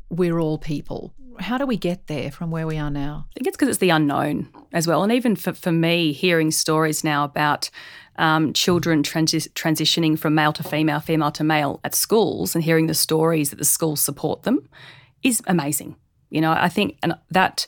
[0.09, 1.13] We're all people.
[1.39, 3.27] How do we get there from where we are now?
[3.31, 5.03] I think it's because it's the unknown as well.
[5.03, 7.69] And even for, for me, hearing stories now about
[8.17, 12.87] um, children transi- transitioning from male to female, female to male at schools, and hearing
[12.87, 14.67] the stories that the schools support them
[15.23, 15.95] is amazing.
[16.29, 17.67] You know, I think and that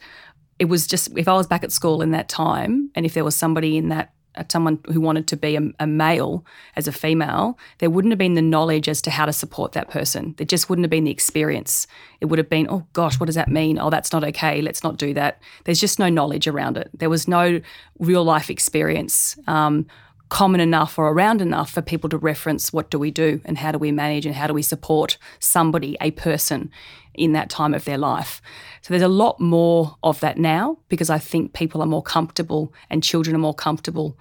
[0.60, 3.24] it was just if I was back at school in that time, and if there
[3.24, 6.92] was somebody in that uh, someone who wanted to be a, a, male as a
[6.92, 10.36] female, there wouldn't have been the knowledge as to how to support that person.
[10.38, 11.88] There just wouldn't have been the experience.
[12.22, 13.80] It would have been, oh gosh, what does that mean?
[13.80, 14.62] Oh, that's not okay.
[14.62, 15.42] Let's not do that.
[15.64, 16.90] There's just no knowledge around it.
[16.94, 17.62] There was no
[18.00, 19.38] real life experience.
[19.48, 19.88] Um,
[20.30, 23.72] common enough or around enough for people to reference what do we do and how
[23.72, 26.72] do we manage and how do we support somebody, a person
[27.14, 28.42] in that time of their life.
[28.82, 32.74] So there's a lot more of that now because I think people are more comfortable
[32.90, 34.18] and children are more comfortable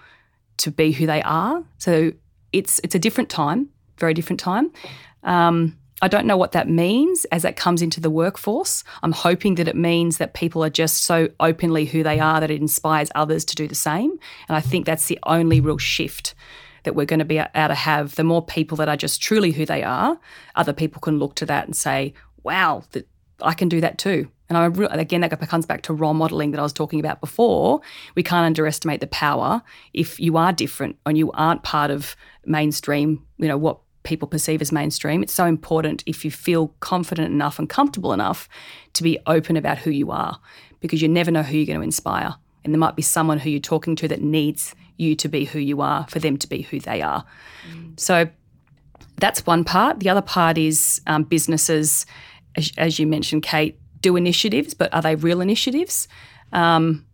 [0.58, 1.62] to be who they are.
[1.78, 2.12] So
[2.52, 4.70] it's it's a different time, very different time.
[5.22, 8.84] Um, I don't know what that means as that comes into the workforce.
[9.02, 12.50] I'm hoping that it means that people are just so openly who they are that
[12.50, 14.10] it inspires others to do the same.
[14.48, 16.34] And I think that's the only real shift
[16.82, 18.14] that we're going to be able to have.
[18.14, 20.20] The more people that are just truly who they are,
[20.54, 23.08] other people can look to that and say, wow, that
[23.40, 24.28] I can do that too.
[24.48, 27.20] And I re- again, that comes back to role modeling that I was talking about
[27.20, 27.80] before.
[28.14, 33.24] We can't underestimate the power if you are different and you aren't part of mainstream,
[33.38, 35.22] you know, what people perceive as mainstream.
[35.22, 38.48] It's so important if you feel confident enough and comfortable enough
[38.94, 40.40] to be open about who you are.
[40.80, 42.34] because you never know who you're going to inspire.
[42.62, 45.58] And there might be someone who you're talking to that needs you to be who
[45.58, 47.24] you are for them to be who they are.
[47.72, 47.98] Mm.
[47.98, 48.28] So
[49.16, 50.00] that's one part.
[50.00, 52.04] The other part is um, businesses,
[52.56, 56.08] as, as, you mentioned, Kate, do initiatives, but are they real initiatives?
[56.52, 57.05] Um,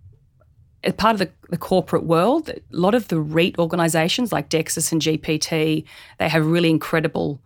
[0.84, 4.90] as part of the, the, corporate world, a lot of the REIT organisations like Dexus
[4.90, 5.84] and GPT,
[6.18, 7.40] they have really incredible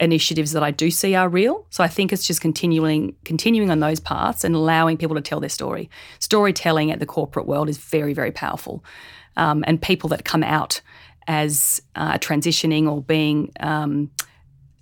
[0.00, 1.64] initiatives that I do see are real.
[1.70, 5.38] So I think it's just continuing continuing on those paths and allowing people to tell
[5.38, 5.88] their story.
[6.18, 8.84] Storytelling at the corporate world is very very powerful,
[9.36, 10.80] um, and people that come out
[11.28, 14.10] as uh, transitioning or being um,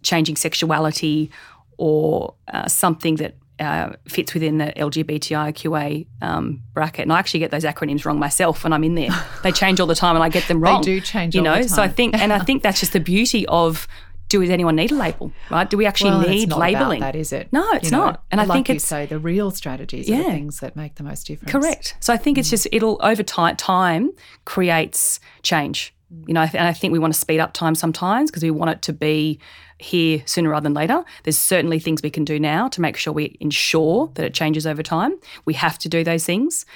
[0.02, 1.30] changing sexuality
[1.76, 7.02] or uh, something that uh, fits within the LGBTIQA um, bracket.
[7.02, 9.10] And I actually get those acronyms wrong myself when I'm in there.
[9.42, 10.82] They change all the time, and I get them wrong.
[10.82, 11.62] they do change, you know.
[11.62, 13.86] So I think, and I think that's just the beauty of.
[14.28, 15.68] Do anyone need a label, right?
[15.68, 17.00] Do we actually well, need labeling?
[17.00, 17.48] that is it?
[17.52, 18.22] No, it's you know, not.
[18.30, 20.20] And I like think you it's say the real strategies yeah.
[20.20, 21.50] are the things that make the most difference.
[21.50, 21.96] Correct.
[21.98, 22.40] So I think mm.
[22.40, 24.12] it's just it'll over time, time
[24.44, 25.92] creates change.
[26.26, 28.70] You know, and I think we want to speed up time sometimes because we want
[28.70, 29.40] it to be
[29.80, 31.04] here sooner rather than later.
[31.24, 34.66] There's certainly things we can do now to make sure we ensure that it changes
[34.66, 35.18] over time.
[35.44, 36.66] We have to do those things.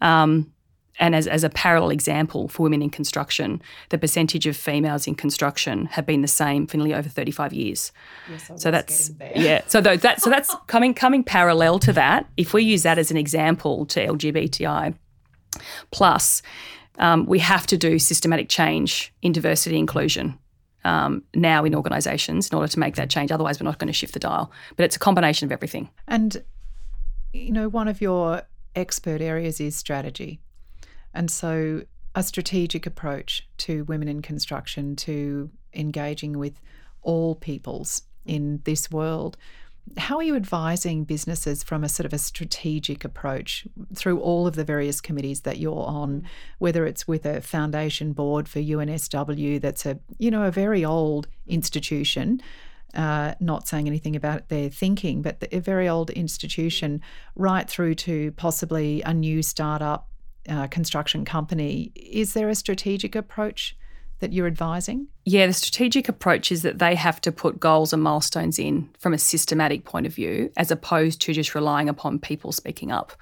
[0.00, 0.50] Um,
[1.00, 5.16] and as, as a parallel example for women in construction, the percentage of females in
[5.16, 7.90] construction have been the same for nearly over 35 years.
[8.30, 9.62] Yes, so that's yeah.
[9.66, 12.28] So that so that's coming coming parallel to that.
[12.36, 14.94] If we use that as an example to LGBTI
[15.90, 16.42] plus,
[17.00, 20.38] um, we have to do systematic change in diversity inclusion
[20.84, 23.32] um, now in organisations in order to make that change.
[23.32, 24.52] Otherwise, we're not going to shift the dial.
[24.76, 25.90] But it's a combination of everything.
[26.06, 26.42] And,
[27.32, 28.42] you know, one of your
[28.74, 30.40] expert areas is strategy.
[31.12, 31.82] And so
[32.14, 36.60] a strategic approach to women in construction, to engaging with
[37.02, 39.36] all peoples in this world
[39.96, 44.56] how are you advising businesses from a sort of a strategic approach through all of
[44.56, 46.24] the various committees that you're on,
[46.58, 51.28] whether it's with a foundation board for UNSW that's a you know a very old
[51.46, 52.40] institution,
[52.94, 57.00] uh, not saying anything about their thinking, but a very old institution,
[57.36, 60.08] right through to possibly a new startup
[60.48, 61.92] uh, construction company.
[61.94, 63.76] Is there a strategic approach
[64.20, 65.08] that you're advising?
[65.24, 69.12] Yeah, the strategic approach is that they have to put goals and milestones in from
[69.12, 73.12] a systematic point of view, as opposed to just relying upon people speaking up.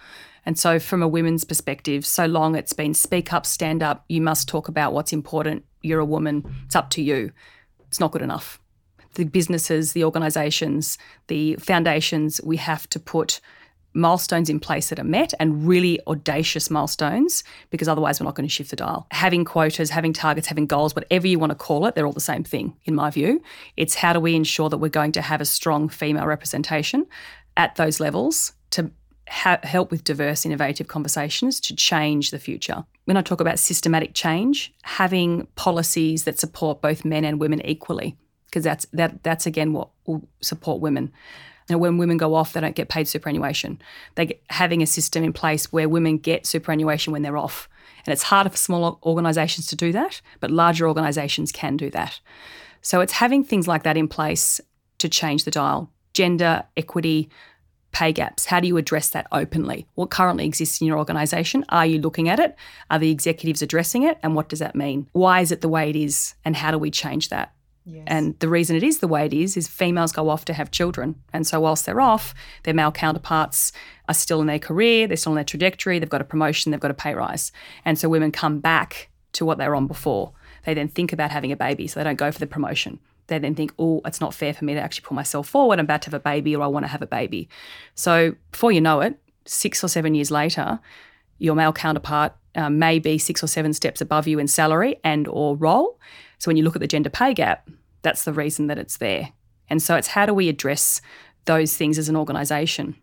[0.44, 4.20] And so, from a women's perspective, so long it's been speak up, stand up, you
[4.20, 7.32] must talk about what's important, you're a woman, it's up to you.
[7.88, 8.58] It's not good enough.
[9.14, 13.40] The businesses, the organisations, the foundations, we have to put
[13.94, 18.48] milestones in place that are met and really audacious milestones because otherwise we're not going
[18.48, 19.06] to shift the dial.
[19.10, 22.20] Having quotas, having targets, having goals, whatever you want to call it, they're all the
[22.20, 23.42] same thing in my view.
[23.76, 27.06] It's how do we ensure that we're going to have a strong female representation
[27.56, 28.90] at those levels to
[29.28, 32.84] ha- help with diverse, innovative conversations to change the future.
[33.04, 38.16] When I talk about systematic change, having policies that support both men and women equally,
[38.46, 41.12] because that's that that's again what will support women.
[41.72, 43.80] Know, when women go off, they don't get paid superannuation.
[44.14, 47.68] They get, having a system in place where women get superannuation when they're off.
[48.04, 52.20] And it's harder for smaller organisations to do that, but larger organisations can do that.
[52.82, 54.60] So it's having things like that in place
[54.98, 55.90] to change the dial.
[56.14, 57.30] Gender, equity,
[57.92, 58.46] pay gaps.
[58.46, 59.86] How do you address that openly?
[59.94, 61.64] What currently exists in your organisation?
[61.68, 62.56] Are you looking at it?
[62.90, 64.18] Are the executives addressing it?
[64.22, 65.08] And what does that mean?
[65.12, 66.34] Why is it the way it is?
[66.44, 67.54] And how do we change that?
[68.06, 70.70] And the reason it is the way it is is females go off to have
[70.70, 71.16] children.
[71.32, 73.72] And so whilst they're off, their male counterparts
[74.08, 76.80] are still in their career, they're still on their trajectory, they've got a promotion, they've
[76.80, 77.50] got a pay rise.
[77.84, 80.32] And so women come back to what they were on before.
[80.64, 83.00] They then think about having a baby, so they don't go for the promotion.
[83.26, 85.78] They then think, oh, it's not fair for me to actually pull myself forward.
[85.78, 87.48] I'm about to have a baby or I want to have a baby.
[87.94, 90.80] So before you know it, six or seven years later,
[91.38, 95.26] your male counterpart um, may be six or seven steps above you in salary and
[95.28, 95.98] or role
[96.42, 97.70] so when you look at the gender pay gap,
[98.02, 99.28] that's the reason that it's there.
[99.70, 101.00] And so it's how do we address
[101.44, 102.96] those things as an organisation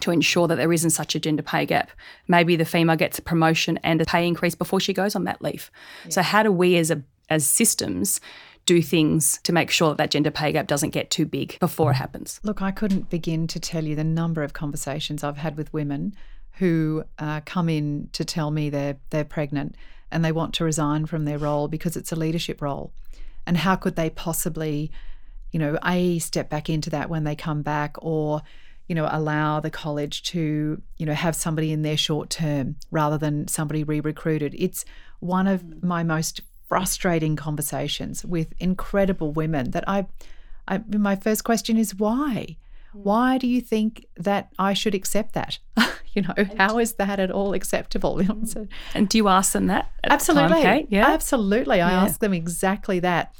[0.00, 1.92] to ensure that there isn't such a gender pay gap.
[2.26, 5.40] Maybe the female gets a promotion and a pay increase before she goes on mat
[5.40, 5.70] leave.
[6.02, 6.10] Yeah.
[6.10, 8.20] So how do we as a as systems
[8.66, 11.92] do things to make sure that that gender pay gap doesn't get too big before
[11.92, 12.40] it happens?
[12.42, 16.16] Look, I couldn't begin to tell you the number of conversations I've had with women
[16.54, 19.76] who uh, come in to tell me they're they're pregnant
[20.12, 22.92] and they want to resign from their role because it's a leadership role.
[23.46, 24.92] And how could they possibly,
[25.50, 28.42] you know, A, step back into that when they come back or,
[28.86, 33.18] you know, allow the college to, you know, have somebody in their short term rather
[33.18, 34.54] than somebody re recruited?
[34.56, 34.84] It's
[35.20, 35.82] one of mm.
[35.82, 40.06] my most frustrating conversations with incredible women that I,
[40.68, 42.56] I my first question is why?
[42.94, 43.02] Mm.
[43.04, 45.58] Why do you think that I should accept that?
[46.14, 48.20] You know, how is that at all acceptable?
[48.44, 49.90] So- And do you ask them that?
[50.04, 50.86] at the time, absolutely.
[50.90, 51.06] Yeah.
[51.08, 51.80] Absolutely.
[51.80, 52.02] I Yeah.
[52.04, 53.34] ask them exactly that.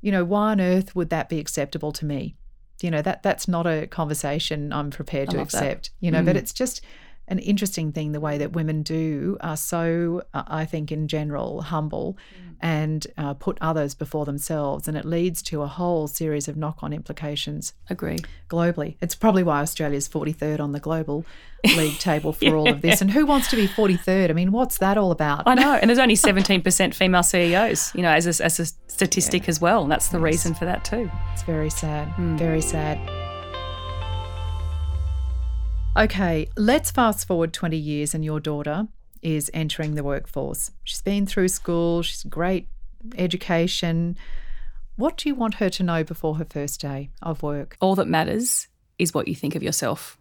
[0.00, 2.34] You know, why on earth would that be acceptable to me?
[2.80, 5.62] You know, that that's not a conversation I'm prepared I to love that.
[5.64, 5.90] accept.
[6.00, 6.38] You know, but Mm.
[6.38, 6.80] it's just
[7.26, 11.62] an interesting thing the way that women do are so, uh, I think, in general,
[11.62, 12.56] humble Mm.
[12.60, 14.86] and uh, put others before themselves.
[14.88, 18.18] And it leads to a whole series of knock on implications Agree.
[18.48, 18.96] globally.
[19.00, 21.24] It's probably why Australia's 43rd on the global
[21.76, 23.00] league table for all of this.
[23.00, 24.28] And who wants to be 43rd?
[24.30, 25.44] I mean, what's that all about?
[25.46, 25.74] I know.
[25.74, 29.82] And there's only 17% female CEOs, you know, as a, as a statistic as well.
[29.82, 31.10] And that's the reason for that too.
[31.32, 32.08] It's very sad.
[32.08, 32.36] Hmm.
[32.36, 32.98] Very sad.
[35.96, 38.88] Okay, let's fast forward 20 years and your daughter
[39.22, 40.72] is entering the workforce.
[40.82, 42.66] She's been through school, she's great
[43.16, 44.16] education.
[44.96, 47.76] What do you want her to know before her first day of work?
[47.80, 48.66] All that matters
[48.98, 50.18] is what you think of yourself,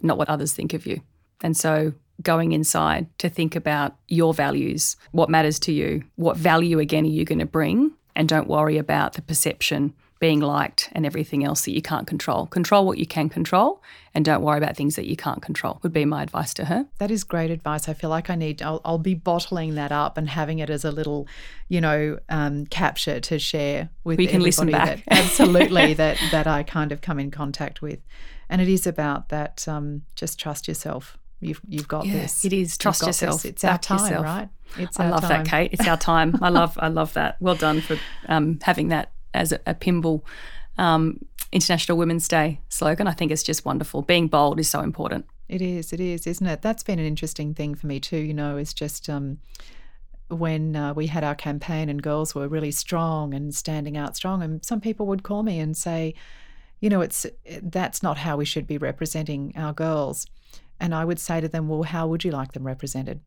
[0.00, 1.00] not what others think of you.
[1.42, 6.78] And so going inside to think about your values, what matters to you, what value
[6.78, 11.04] again are you going to bring, and don't worry about the perception, being liked, and
[11.04, 12.46] everything else that you can't control.
[12.46, 13.82] Control what you can control
[14.14, 16.86] and don't worry about things that you can't control, would be my advice to her.
[16.96, 17.86] That is great advice.
[17.86, 20.86] I feel like I need, I'll, I'll be bottling that up and having it as
[20.86, 21.28] a little,
[21.68, 25.04] you know, um, capture to share with We can listen back.
[25.04, 27.98] That, absolutely, that, that I kind of come in contact with.
[28.48, 31.18] And it is about that um, just trust yourself.
[31.40, 32.42] You've, you've got Yeah, this.
[32.46, 32.78] it is.
[32.78, 33.20] Trust got this.
[33.20, 33.44] yourself.
[33.44, 34.24] It's our time, yourself.
[34.24, 34.48] right?
[34.78, 35.44] It's I love time.
[35.44, 35.70] that, Kate.
[35.74, 36.38] It's our time.
[36.40, 37.36] I love I love that.
[37.40, 37.98] Well done for
[38.28, 40.24] um, having that as a, a Pymble
[40.78, 43.06] um, International Women's Day slogan.
[43.06, 44.02] I think it's just wonderful.
[44.02, 45.26] Being bold is so important.
[45.48, 46.62] It is, it is, isn't it?
[46.62, 48.18] That's been an interesting thing for me too.
[48.18, 49.38] You know, is just um,
[50.28, 54.42] when uh, we had our campaign and girls were really strong and standing out strong,
[54.42, 56.14] and some people would call me and say,
[56.80, 57.26] you know, it's
[57.62, 60.26] that's not how we should be representing our girls,
[60.80, 63.20] and I would say to them, well, how would you like them represented?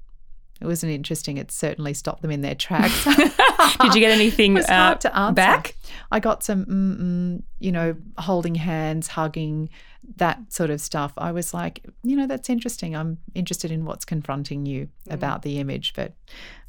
[0.62, 1.38] It wasn't interesting.
[1.38, 3.06] It certainly stopped them in their tracks.
[3.82, 5.34] Did you get anything It uh, to answer.
[5.34, 5.76] back?
[6.12, 9.70] I got some, you know, holding hands, hugging,
[10.18, 11.14] that sort of stuff.
[11.18, 12.96] I was like, you know, that's interesting.
[12.96, 16.14] I'm interested in what's confronting you about the image, but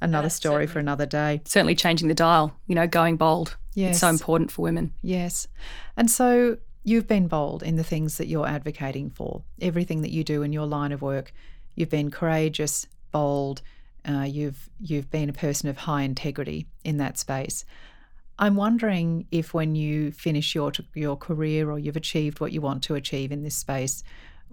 [0.01, 1.41] another story for another day.
[1.45, 2.55] Certainly changing the dial.
[2.67, 3.57] You know, going bold.
[3.75, 3.93] Yes.
[3.93, 4.93] It's so important for women.
[5.03, 5.49] Yes.
[5.97, 10.25] And so you've been bold in the things that you're advocating for, everything that you
[10.25, 11.33] do in your line of work.
[11.75, 13.63] You've been courageous, bold.
[14.09, 17.65] Uh, you've you've been a person of high integrity in that space.
[18.39, 22.83] I'm wondering if when you finish your your career or you've achieved what you want
[22.85, 24.03] to achieve in this space,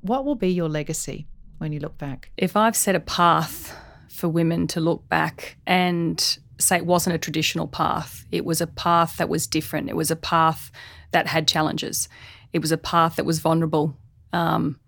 [0.01, 1.27] what will be your legacy
[1.57, 2.31] when you look back?
[2.37, 3.75] If I've set a path
[4.09, 8.67] for women to look back and say it wasn't a traditional path, it was a
[8.67, 9.89] path that was different.
[9.89, 10.71] It was a path
[11.11, 12.09] that had challenges.
[12.51, 13.97] It was a path that was vulnerable.
[14.33, 14.79] Um,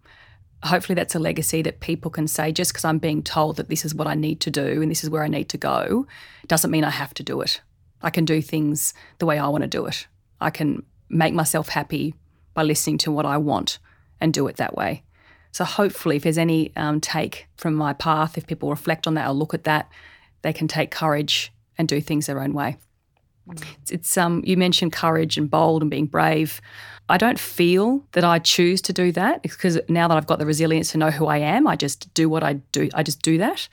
[0.63, 3.85] hopefully, that's a legacy that people can say just because I'm being told that this
[3.85, 6.07] is what I need to do and this is where I need to go
[6.47, 7.61] doesn't mean I have to do it.
[8.01, 10.07] I can do things the way I want to do it.
[10.41, 12.15] I can make myself happy
[12.53, 13.79] by listening to what I want
[14.21, 15.03] and do it that way.
[15.51, 19.27] So hopefully, if there's any um, take from my path, if people reflect on that
[19.27, 19.89] or look at that,
[20.41, 22.77] they can take courage and do things their own way.
[23.81, 26.61] It's, it's um, you mentioned courage and bold and being brave.
[27.09, 30.45] I don't feel that I choose to do that because now that I've got the
[30.45, 32.89] resilience to know who I am, I just do what I do.
[32.93, 33.67] I just do that.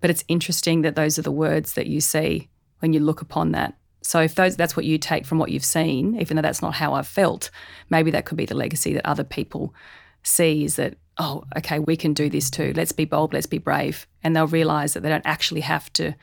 [0.00, 2.48] But it's interesting that those are the words that you see
[2.78, 3.74] when you look upon that.
[4.02, 6.74] So if those that's what you take from what you've seen, even though that's not
[6.74, 7.50] how I've felt,
[7.90, 9.74] maybe that could be the legacy that other people
[10.22, 12.72] see is that, oh, okay, we can do this too.
[12.76, 14.06] Let's be bold, let's be brave.
[14.22, 16.14] And they'll realize that they don't actually have to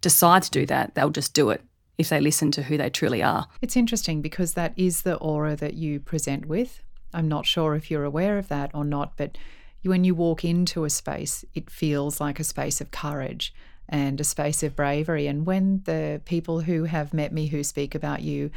[0.00, 0.94] decide to do that.
[0.94, 1.62] They'll just do it
[1.98, 3.48] if they listen to who they truly are.
[3.60, 6.82] It's interesting because that is the aura that you present with.
[7.12, 9.36] I'm not sure if you're aware of that or not, but
[9.82, 13.52] when you walk into a space, it feels like a space of courage
[13.88, 15.26] and a space of bravery.
[15.26, 18.50] And when the people who have met me who speak about you,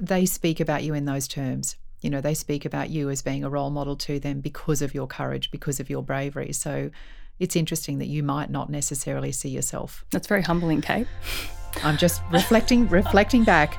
[0.00, 1.76] they speak about you in those terms.
[2.02, 4.94] You know, they speak about you as being a role model to them because of
[4.94, 6.52] your courage, because of your bravery.
[6.52, 6.90] So
[7.38, 10.04] it's interesting that you might not necessarily see yourself.
[10.10, 11.06] That's very humbling, Kate.
[11.82, 13.78] I'm just reflecting reflecting back.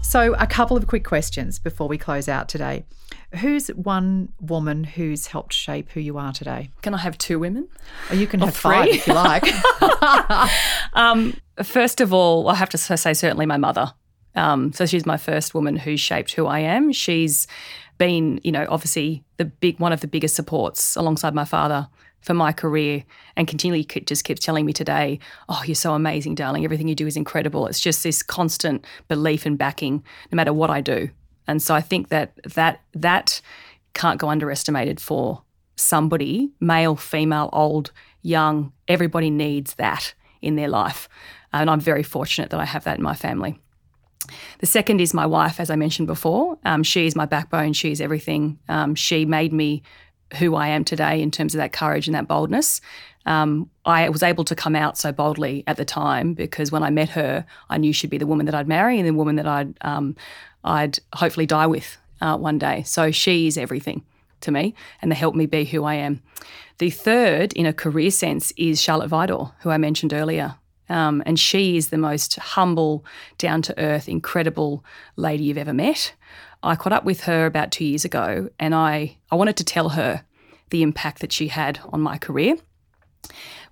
[0.00, 2.84] So, a couple of quick questions before we close out today.
[3.40, 6.70] Who's one woman who's helped shape who you are today?
[6.82, 7.68] Can I have two women?
[8.10, 8.96] Or you can Or have five three?
[8.98, 9.44] if you like.
[10.92, 11.34] Um,
[11.64, 13.92] first of all, I have to say certainly my mother.
[14.36, 16.92] Um, so she's my first woman who shaped who I am.
[16.92, 17.48] She's
[17.98, 21.88] been, you know, obviously the big one of the biggest supports alongside my father
[22.24, 23.04] for my career,
[23.36, 25.18] and continually just keeps telling me today,
[25.48, 26.64] "Oh, you're so amazing, darling.
[26.64, 30.02] Everything you do is incredible." It's just this constant belief and backing,
[30.32, 31.10] no matter what I do.
[31.46, 33.40] And so I think that that that
[33.92, 35.42] can't go underestimated for
[35.76, 38.72] somebody, male, female, old, young.
[38.88, 41.08] Everybody needs that in their life.
[41.52, 43.60] And I'm very fortunate that I have that in my family.
[44.58, 46.58] The second is my wife, as I mentioned before.
[46.64, 47.74] Um, she is my backbone.
[47.74, 48.58] She is everything.
[48.68, 49.82] Um, she made me
[50.36, 52.80] who I am today in terms of that courage and that boldness.
[53.26, 56.90] Um, I was able to come out so boldly at the time because when I
[56.90, 59.46] met her, I knew she'd be the woman that I'd marry and the woman that
[59.46, 60.16] I'd um,
[60.62, 62.82] I'd hopefully die with uh, one day.
[62.84, 64.02] So she is everything
[64.40, 66.22] to me and they help me be who I am.
[66.78, 70.56] The third, in a career sense, is Charlotte Vidor, who I mentioned earlier.
[70.88, 73.04] Um, and she is the most humble,
[73.38, 74.84] down to earth, incredible
[75.16, 76.12] lady you've ever met.
[76.66, 79.90] I caught up with her about two years ago and I, I wanted to tell
[79.90, 80.24] her
[80.70, 82.56] the impact that she had on my career.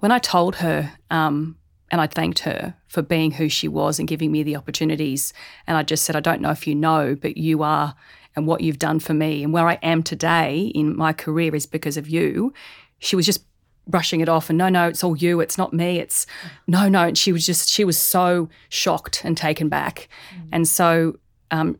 [0.01, 1.57] When I told her, um,
[1.91, 5.33] and I thanked her for being who she was and giving me the opportunities,
[5.67, 7.95] and I just said, I don't know if you know, but you are,
[8.35, 11.67] and what you've done for me, and where I am today in my career is
[11.67, 12.55] because of you.
[12.99, 13.45] She was just
[13.87, 16.25] brushing it off and no no it's all you it's not me it's
[16.69, 20.49] no no and she was just she was so shocked and taken back mm.
[20.53, 21.19] and so
[21.51, 21.77] um,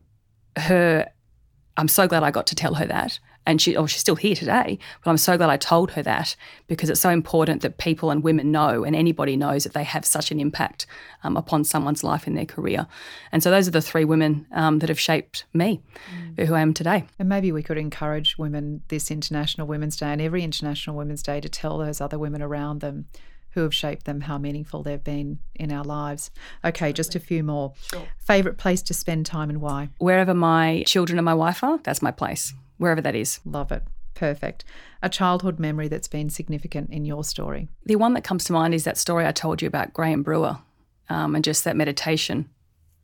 [0.57, 1.09] her
[1.77, 3.19] i'm so glad i got to tell her that.
[3.45, 6.37] And she oh she's still here today but i'm so glad i told her that
[6.67, 10.05] because it's so important that people and women know and anybody knows that they have
[10.05, 10.85] such an impact
[11.23, 12.87] um, upon someone's life in their career.
[13.31, 15.81] And so those are the three women um, that have shaped me
[16.37, 16.47] mm.
[16.47, 17.05] who i am today.
[17.19, 21.41] And maybe we could encourage women this international women's day and every international women's day
[21.41, 23.07] to tell those other women around them
[23.53, 26.31] who have shaped them, how meaningful they've been in our lives.
[26.63, 27.73] Okay, just a few more.
[27.89, 28.07] Sure.
[28.17, 29.89] Favorite place to spend time and why?
[29.97, 33.39] Wherever my children and my wife are, that's my place wherever that is.
[33.45, 33.83] Love it.
[34.13, 34.63] Perfect.
[35.01, 37.69] A childhood memory that's been significant in your story?
[37.85, 40.57] The one that comes to mind is that story I told you about Graham Brewer
[41.09, 42.49] um, and just that meditation.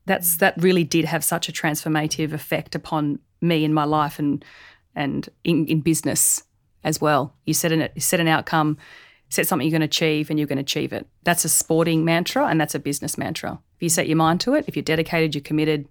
[0.05, 4.43] That's that really did have such a transformative effect upon me in my life and
[4.95, 6.43] and in, in business
[6.83, 7.35] as well.
[7.45, 8.77] You set an you set an outcome,
[9.29, 11.07] set something you're going to achieve, and you're going to achieve it.
[11.23, 13.59] That's a sporting mantra, and that's a business mantra.
[13.75, 15.87] If you set your mind to it, if you're dedicated, you're committed,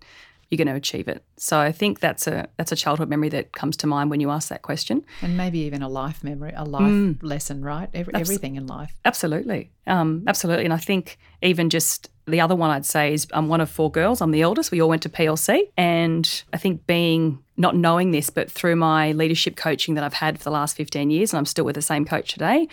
[0.50, 1.22] you're going to achieve it.
[1.36, 4.30] So I think that's a that's a childhood memory that comes to mind when you
[4.30, 7.18] ask that question, and maybe even a life memory, a life mm.
[7.22, 7.88] lesson, right?
[7.92, 8.94] Every, everything in life.
[9.04, 10.64] Absolutely, um, absolutely.
[10.64, 13.90] And I think even just the other one I'd say is I'm one of four
[13.90, 14.20] girls.
[14.20, 14.70] I'm the eldest.
[14.70, 19.12] We all went to PLC, and I think being not knowing this, but through my
[19.12, 21.82] leadership coaching that I've had for the last 15 years, and I'm still with the
[21.82, 22.68] same coach today,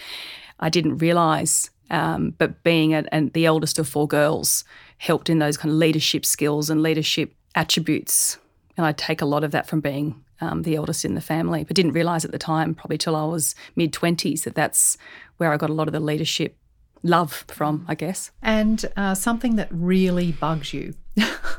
[0.60, 4.64] I didn't realise um, but being a, a, the eldest of four girls
[4.98, 8.38] helped in those kind of leadership skills and leadership attributes.
[8.78, 11.64] And I take a lot of that from being um, the eldest in the family,
[11.64, 14.98] but didn't realise at the time, probably till I was mid 20s, that that's
[15.38, 16.58] where I got a lot of the leadership
[17.04, 18.32] love from, I guess.
[18.42, 20.96] And uh, something that really bugs you.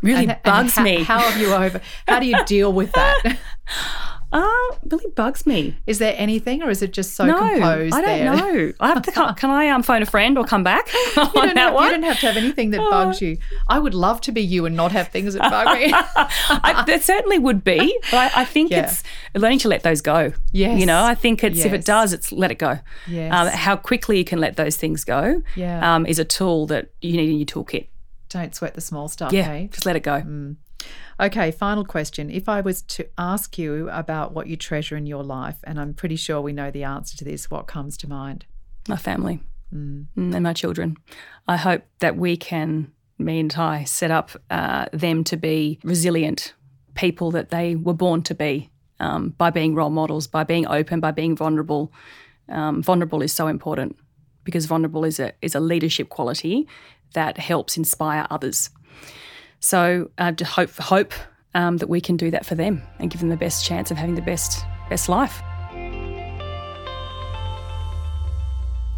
[0.03, 1.05] really and, bugs and me.
[1.05, 1.80] How have you over?
[2.07, 3.38] How do you deal with that?
[4.33, 5.77] Uh, really bugs me.
[5.87, 7.95] Is there anything, or is it just so no, composed?
[7.95, 8.37] I don't there?
[8.37, 8.72] know.
[8.81, 9.35] I have to.
[9.37, 11.87] Can I um, phone a friend or come back on you that have, one?
[11.87, 13.39] You don't have to have anything that bugs you.
[13.68, 15.93] I would love to be you and not have things that bug me.
[15.95, 18.83] I, that certainly would be, but I, I think yeah.
[18.83, 19.03] it's
[19.35, 20.33] learning to let those go.
[20.53, 20.81] Yes.
[20.81, 21.66] You know, I think it's yes.
[21.66, 22.81] if it does, it's let it go.
[23.07, 23.33] Yes.
[23.33, 25.43] Um, how quickly you can let those things go.
[25.55, 25.95] Yeah.
[25.95, 27.87] Um, is a tool that you need in your toolkit.
[28.29, 29.33] Don't sweat the small stuff.
[29.33, 29.45] Yeah.
[29.45, 29.68] Hey?
[29.72, 30.20] Just let it go.
[30.20, 30.57] Mm.
[31.18, 32.31] Okay, final question.
[32.31, 35.95] If I was to ask you about what you treasure in your life, and I'm
[35.95, 38.45] pretty sure we know the answer to this, what comes to mind?
[38.89, 39.41] My family
[39.74, 40.07] mm.
[40.16, 40.97] and my children.
[41.49, 46.55] I hope that we can, me and Ty, set up uh, them to be resilient
[46.95, 48.70] people that they were born to be
[49.01, 51.93] um, by being role models, by being open, by being vulnerable.
[52.49, 53.97] Um, vulnerable is so important
[54.45, 56.66] because vulnerable is a is a leadership quality
[57.12, 58.70] that helps inspire others.
[59.61, 61.12] So I uh, hope hope
[61.54, 63.96] um, that we can do that for them and give them the best chance of
[63.96, 65.42] having the best best life.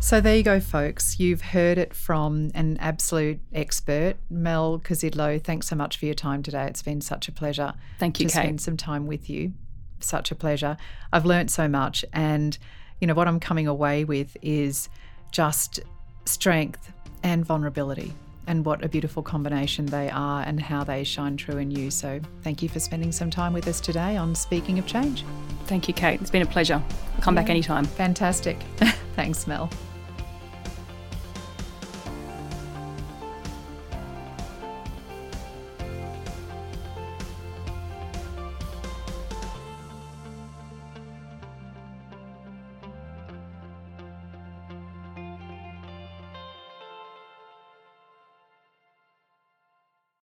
[0.00, 1.18] So there you go, folks.
[1.18, 5.42] You've heard it from an absolute expert, Mel Kurzydlo.
[5.42, 6.66] Thanks so much for your time today.
[6.66, 7.74] It's been such a pleasure.
[7.98, 8.42] Thank you, to Kate.
[8.42, 9.52] spend some time with you.
[10.00, 10.76] Such a pleasure.
[11.12, 12.56] I've learnt so much, and
[13.00, 14.88] you know what I'm coming away with is
[15.32, 15.80] just
[16.24, 16.92] strength
[17.24, 18.14] and vulnerability
[18.48, 21.90] and what a beautiful combination they are and how they shine true in you.
[21.90, 25.24] So, thank you for spending some time with us today on Speaking of Change.
[25.66, 26.20] Thank you, Kate.
[26.20, 26.82] It's been a pleasure.
[27.14, 27.42] I'll come yeah.
[27.42, 27.84] back anytime.
[27.84, 28.56] Fantastic.
[29.14, 29.70] Thanks, Mel.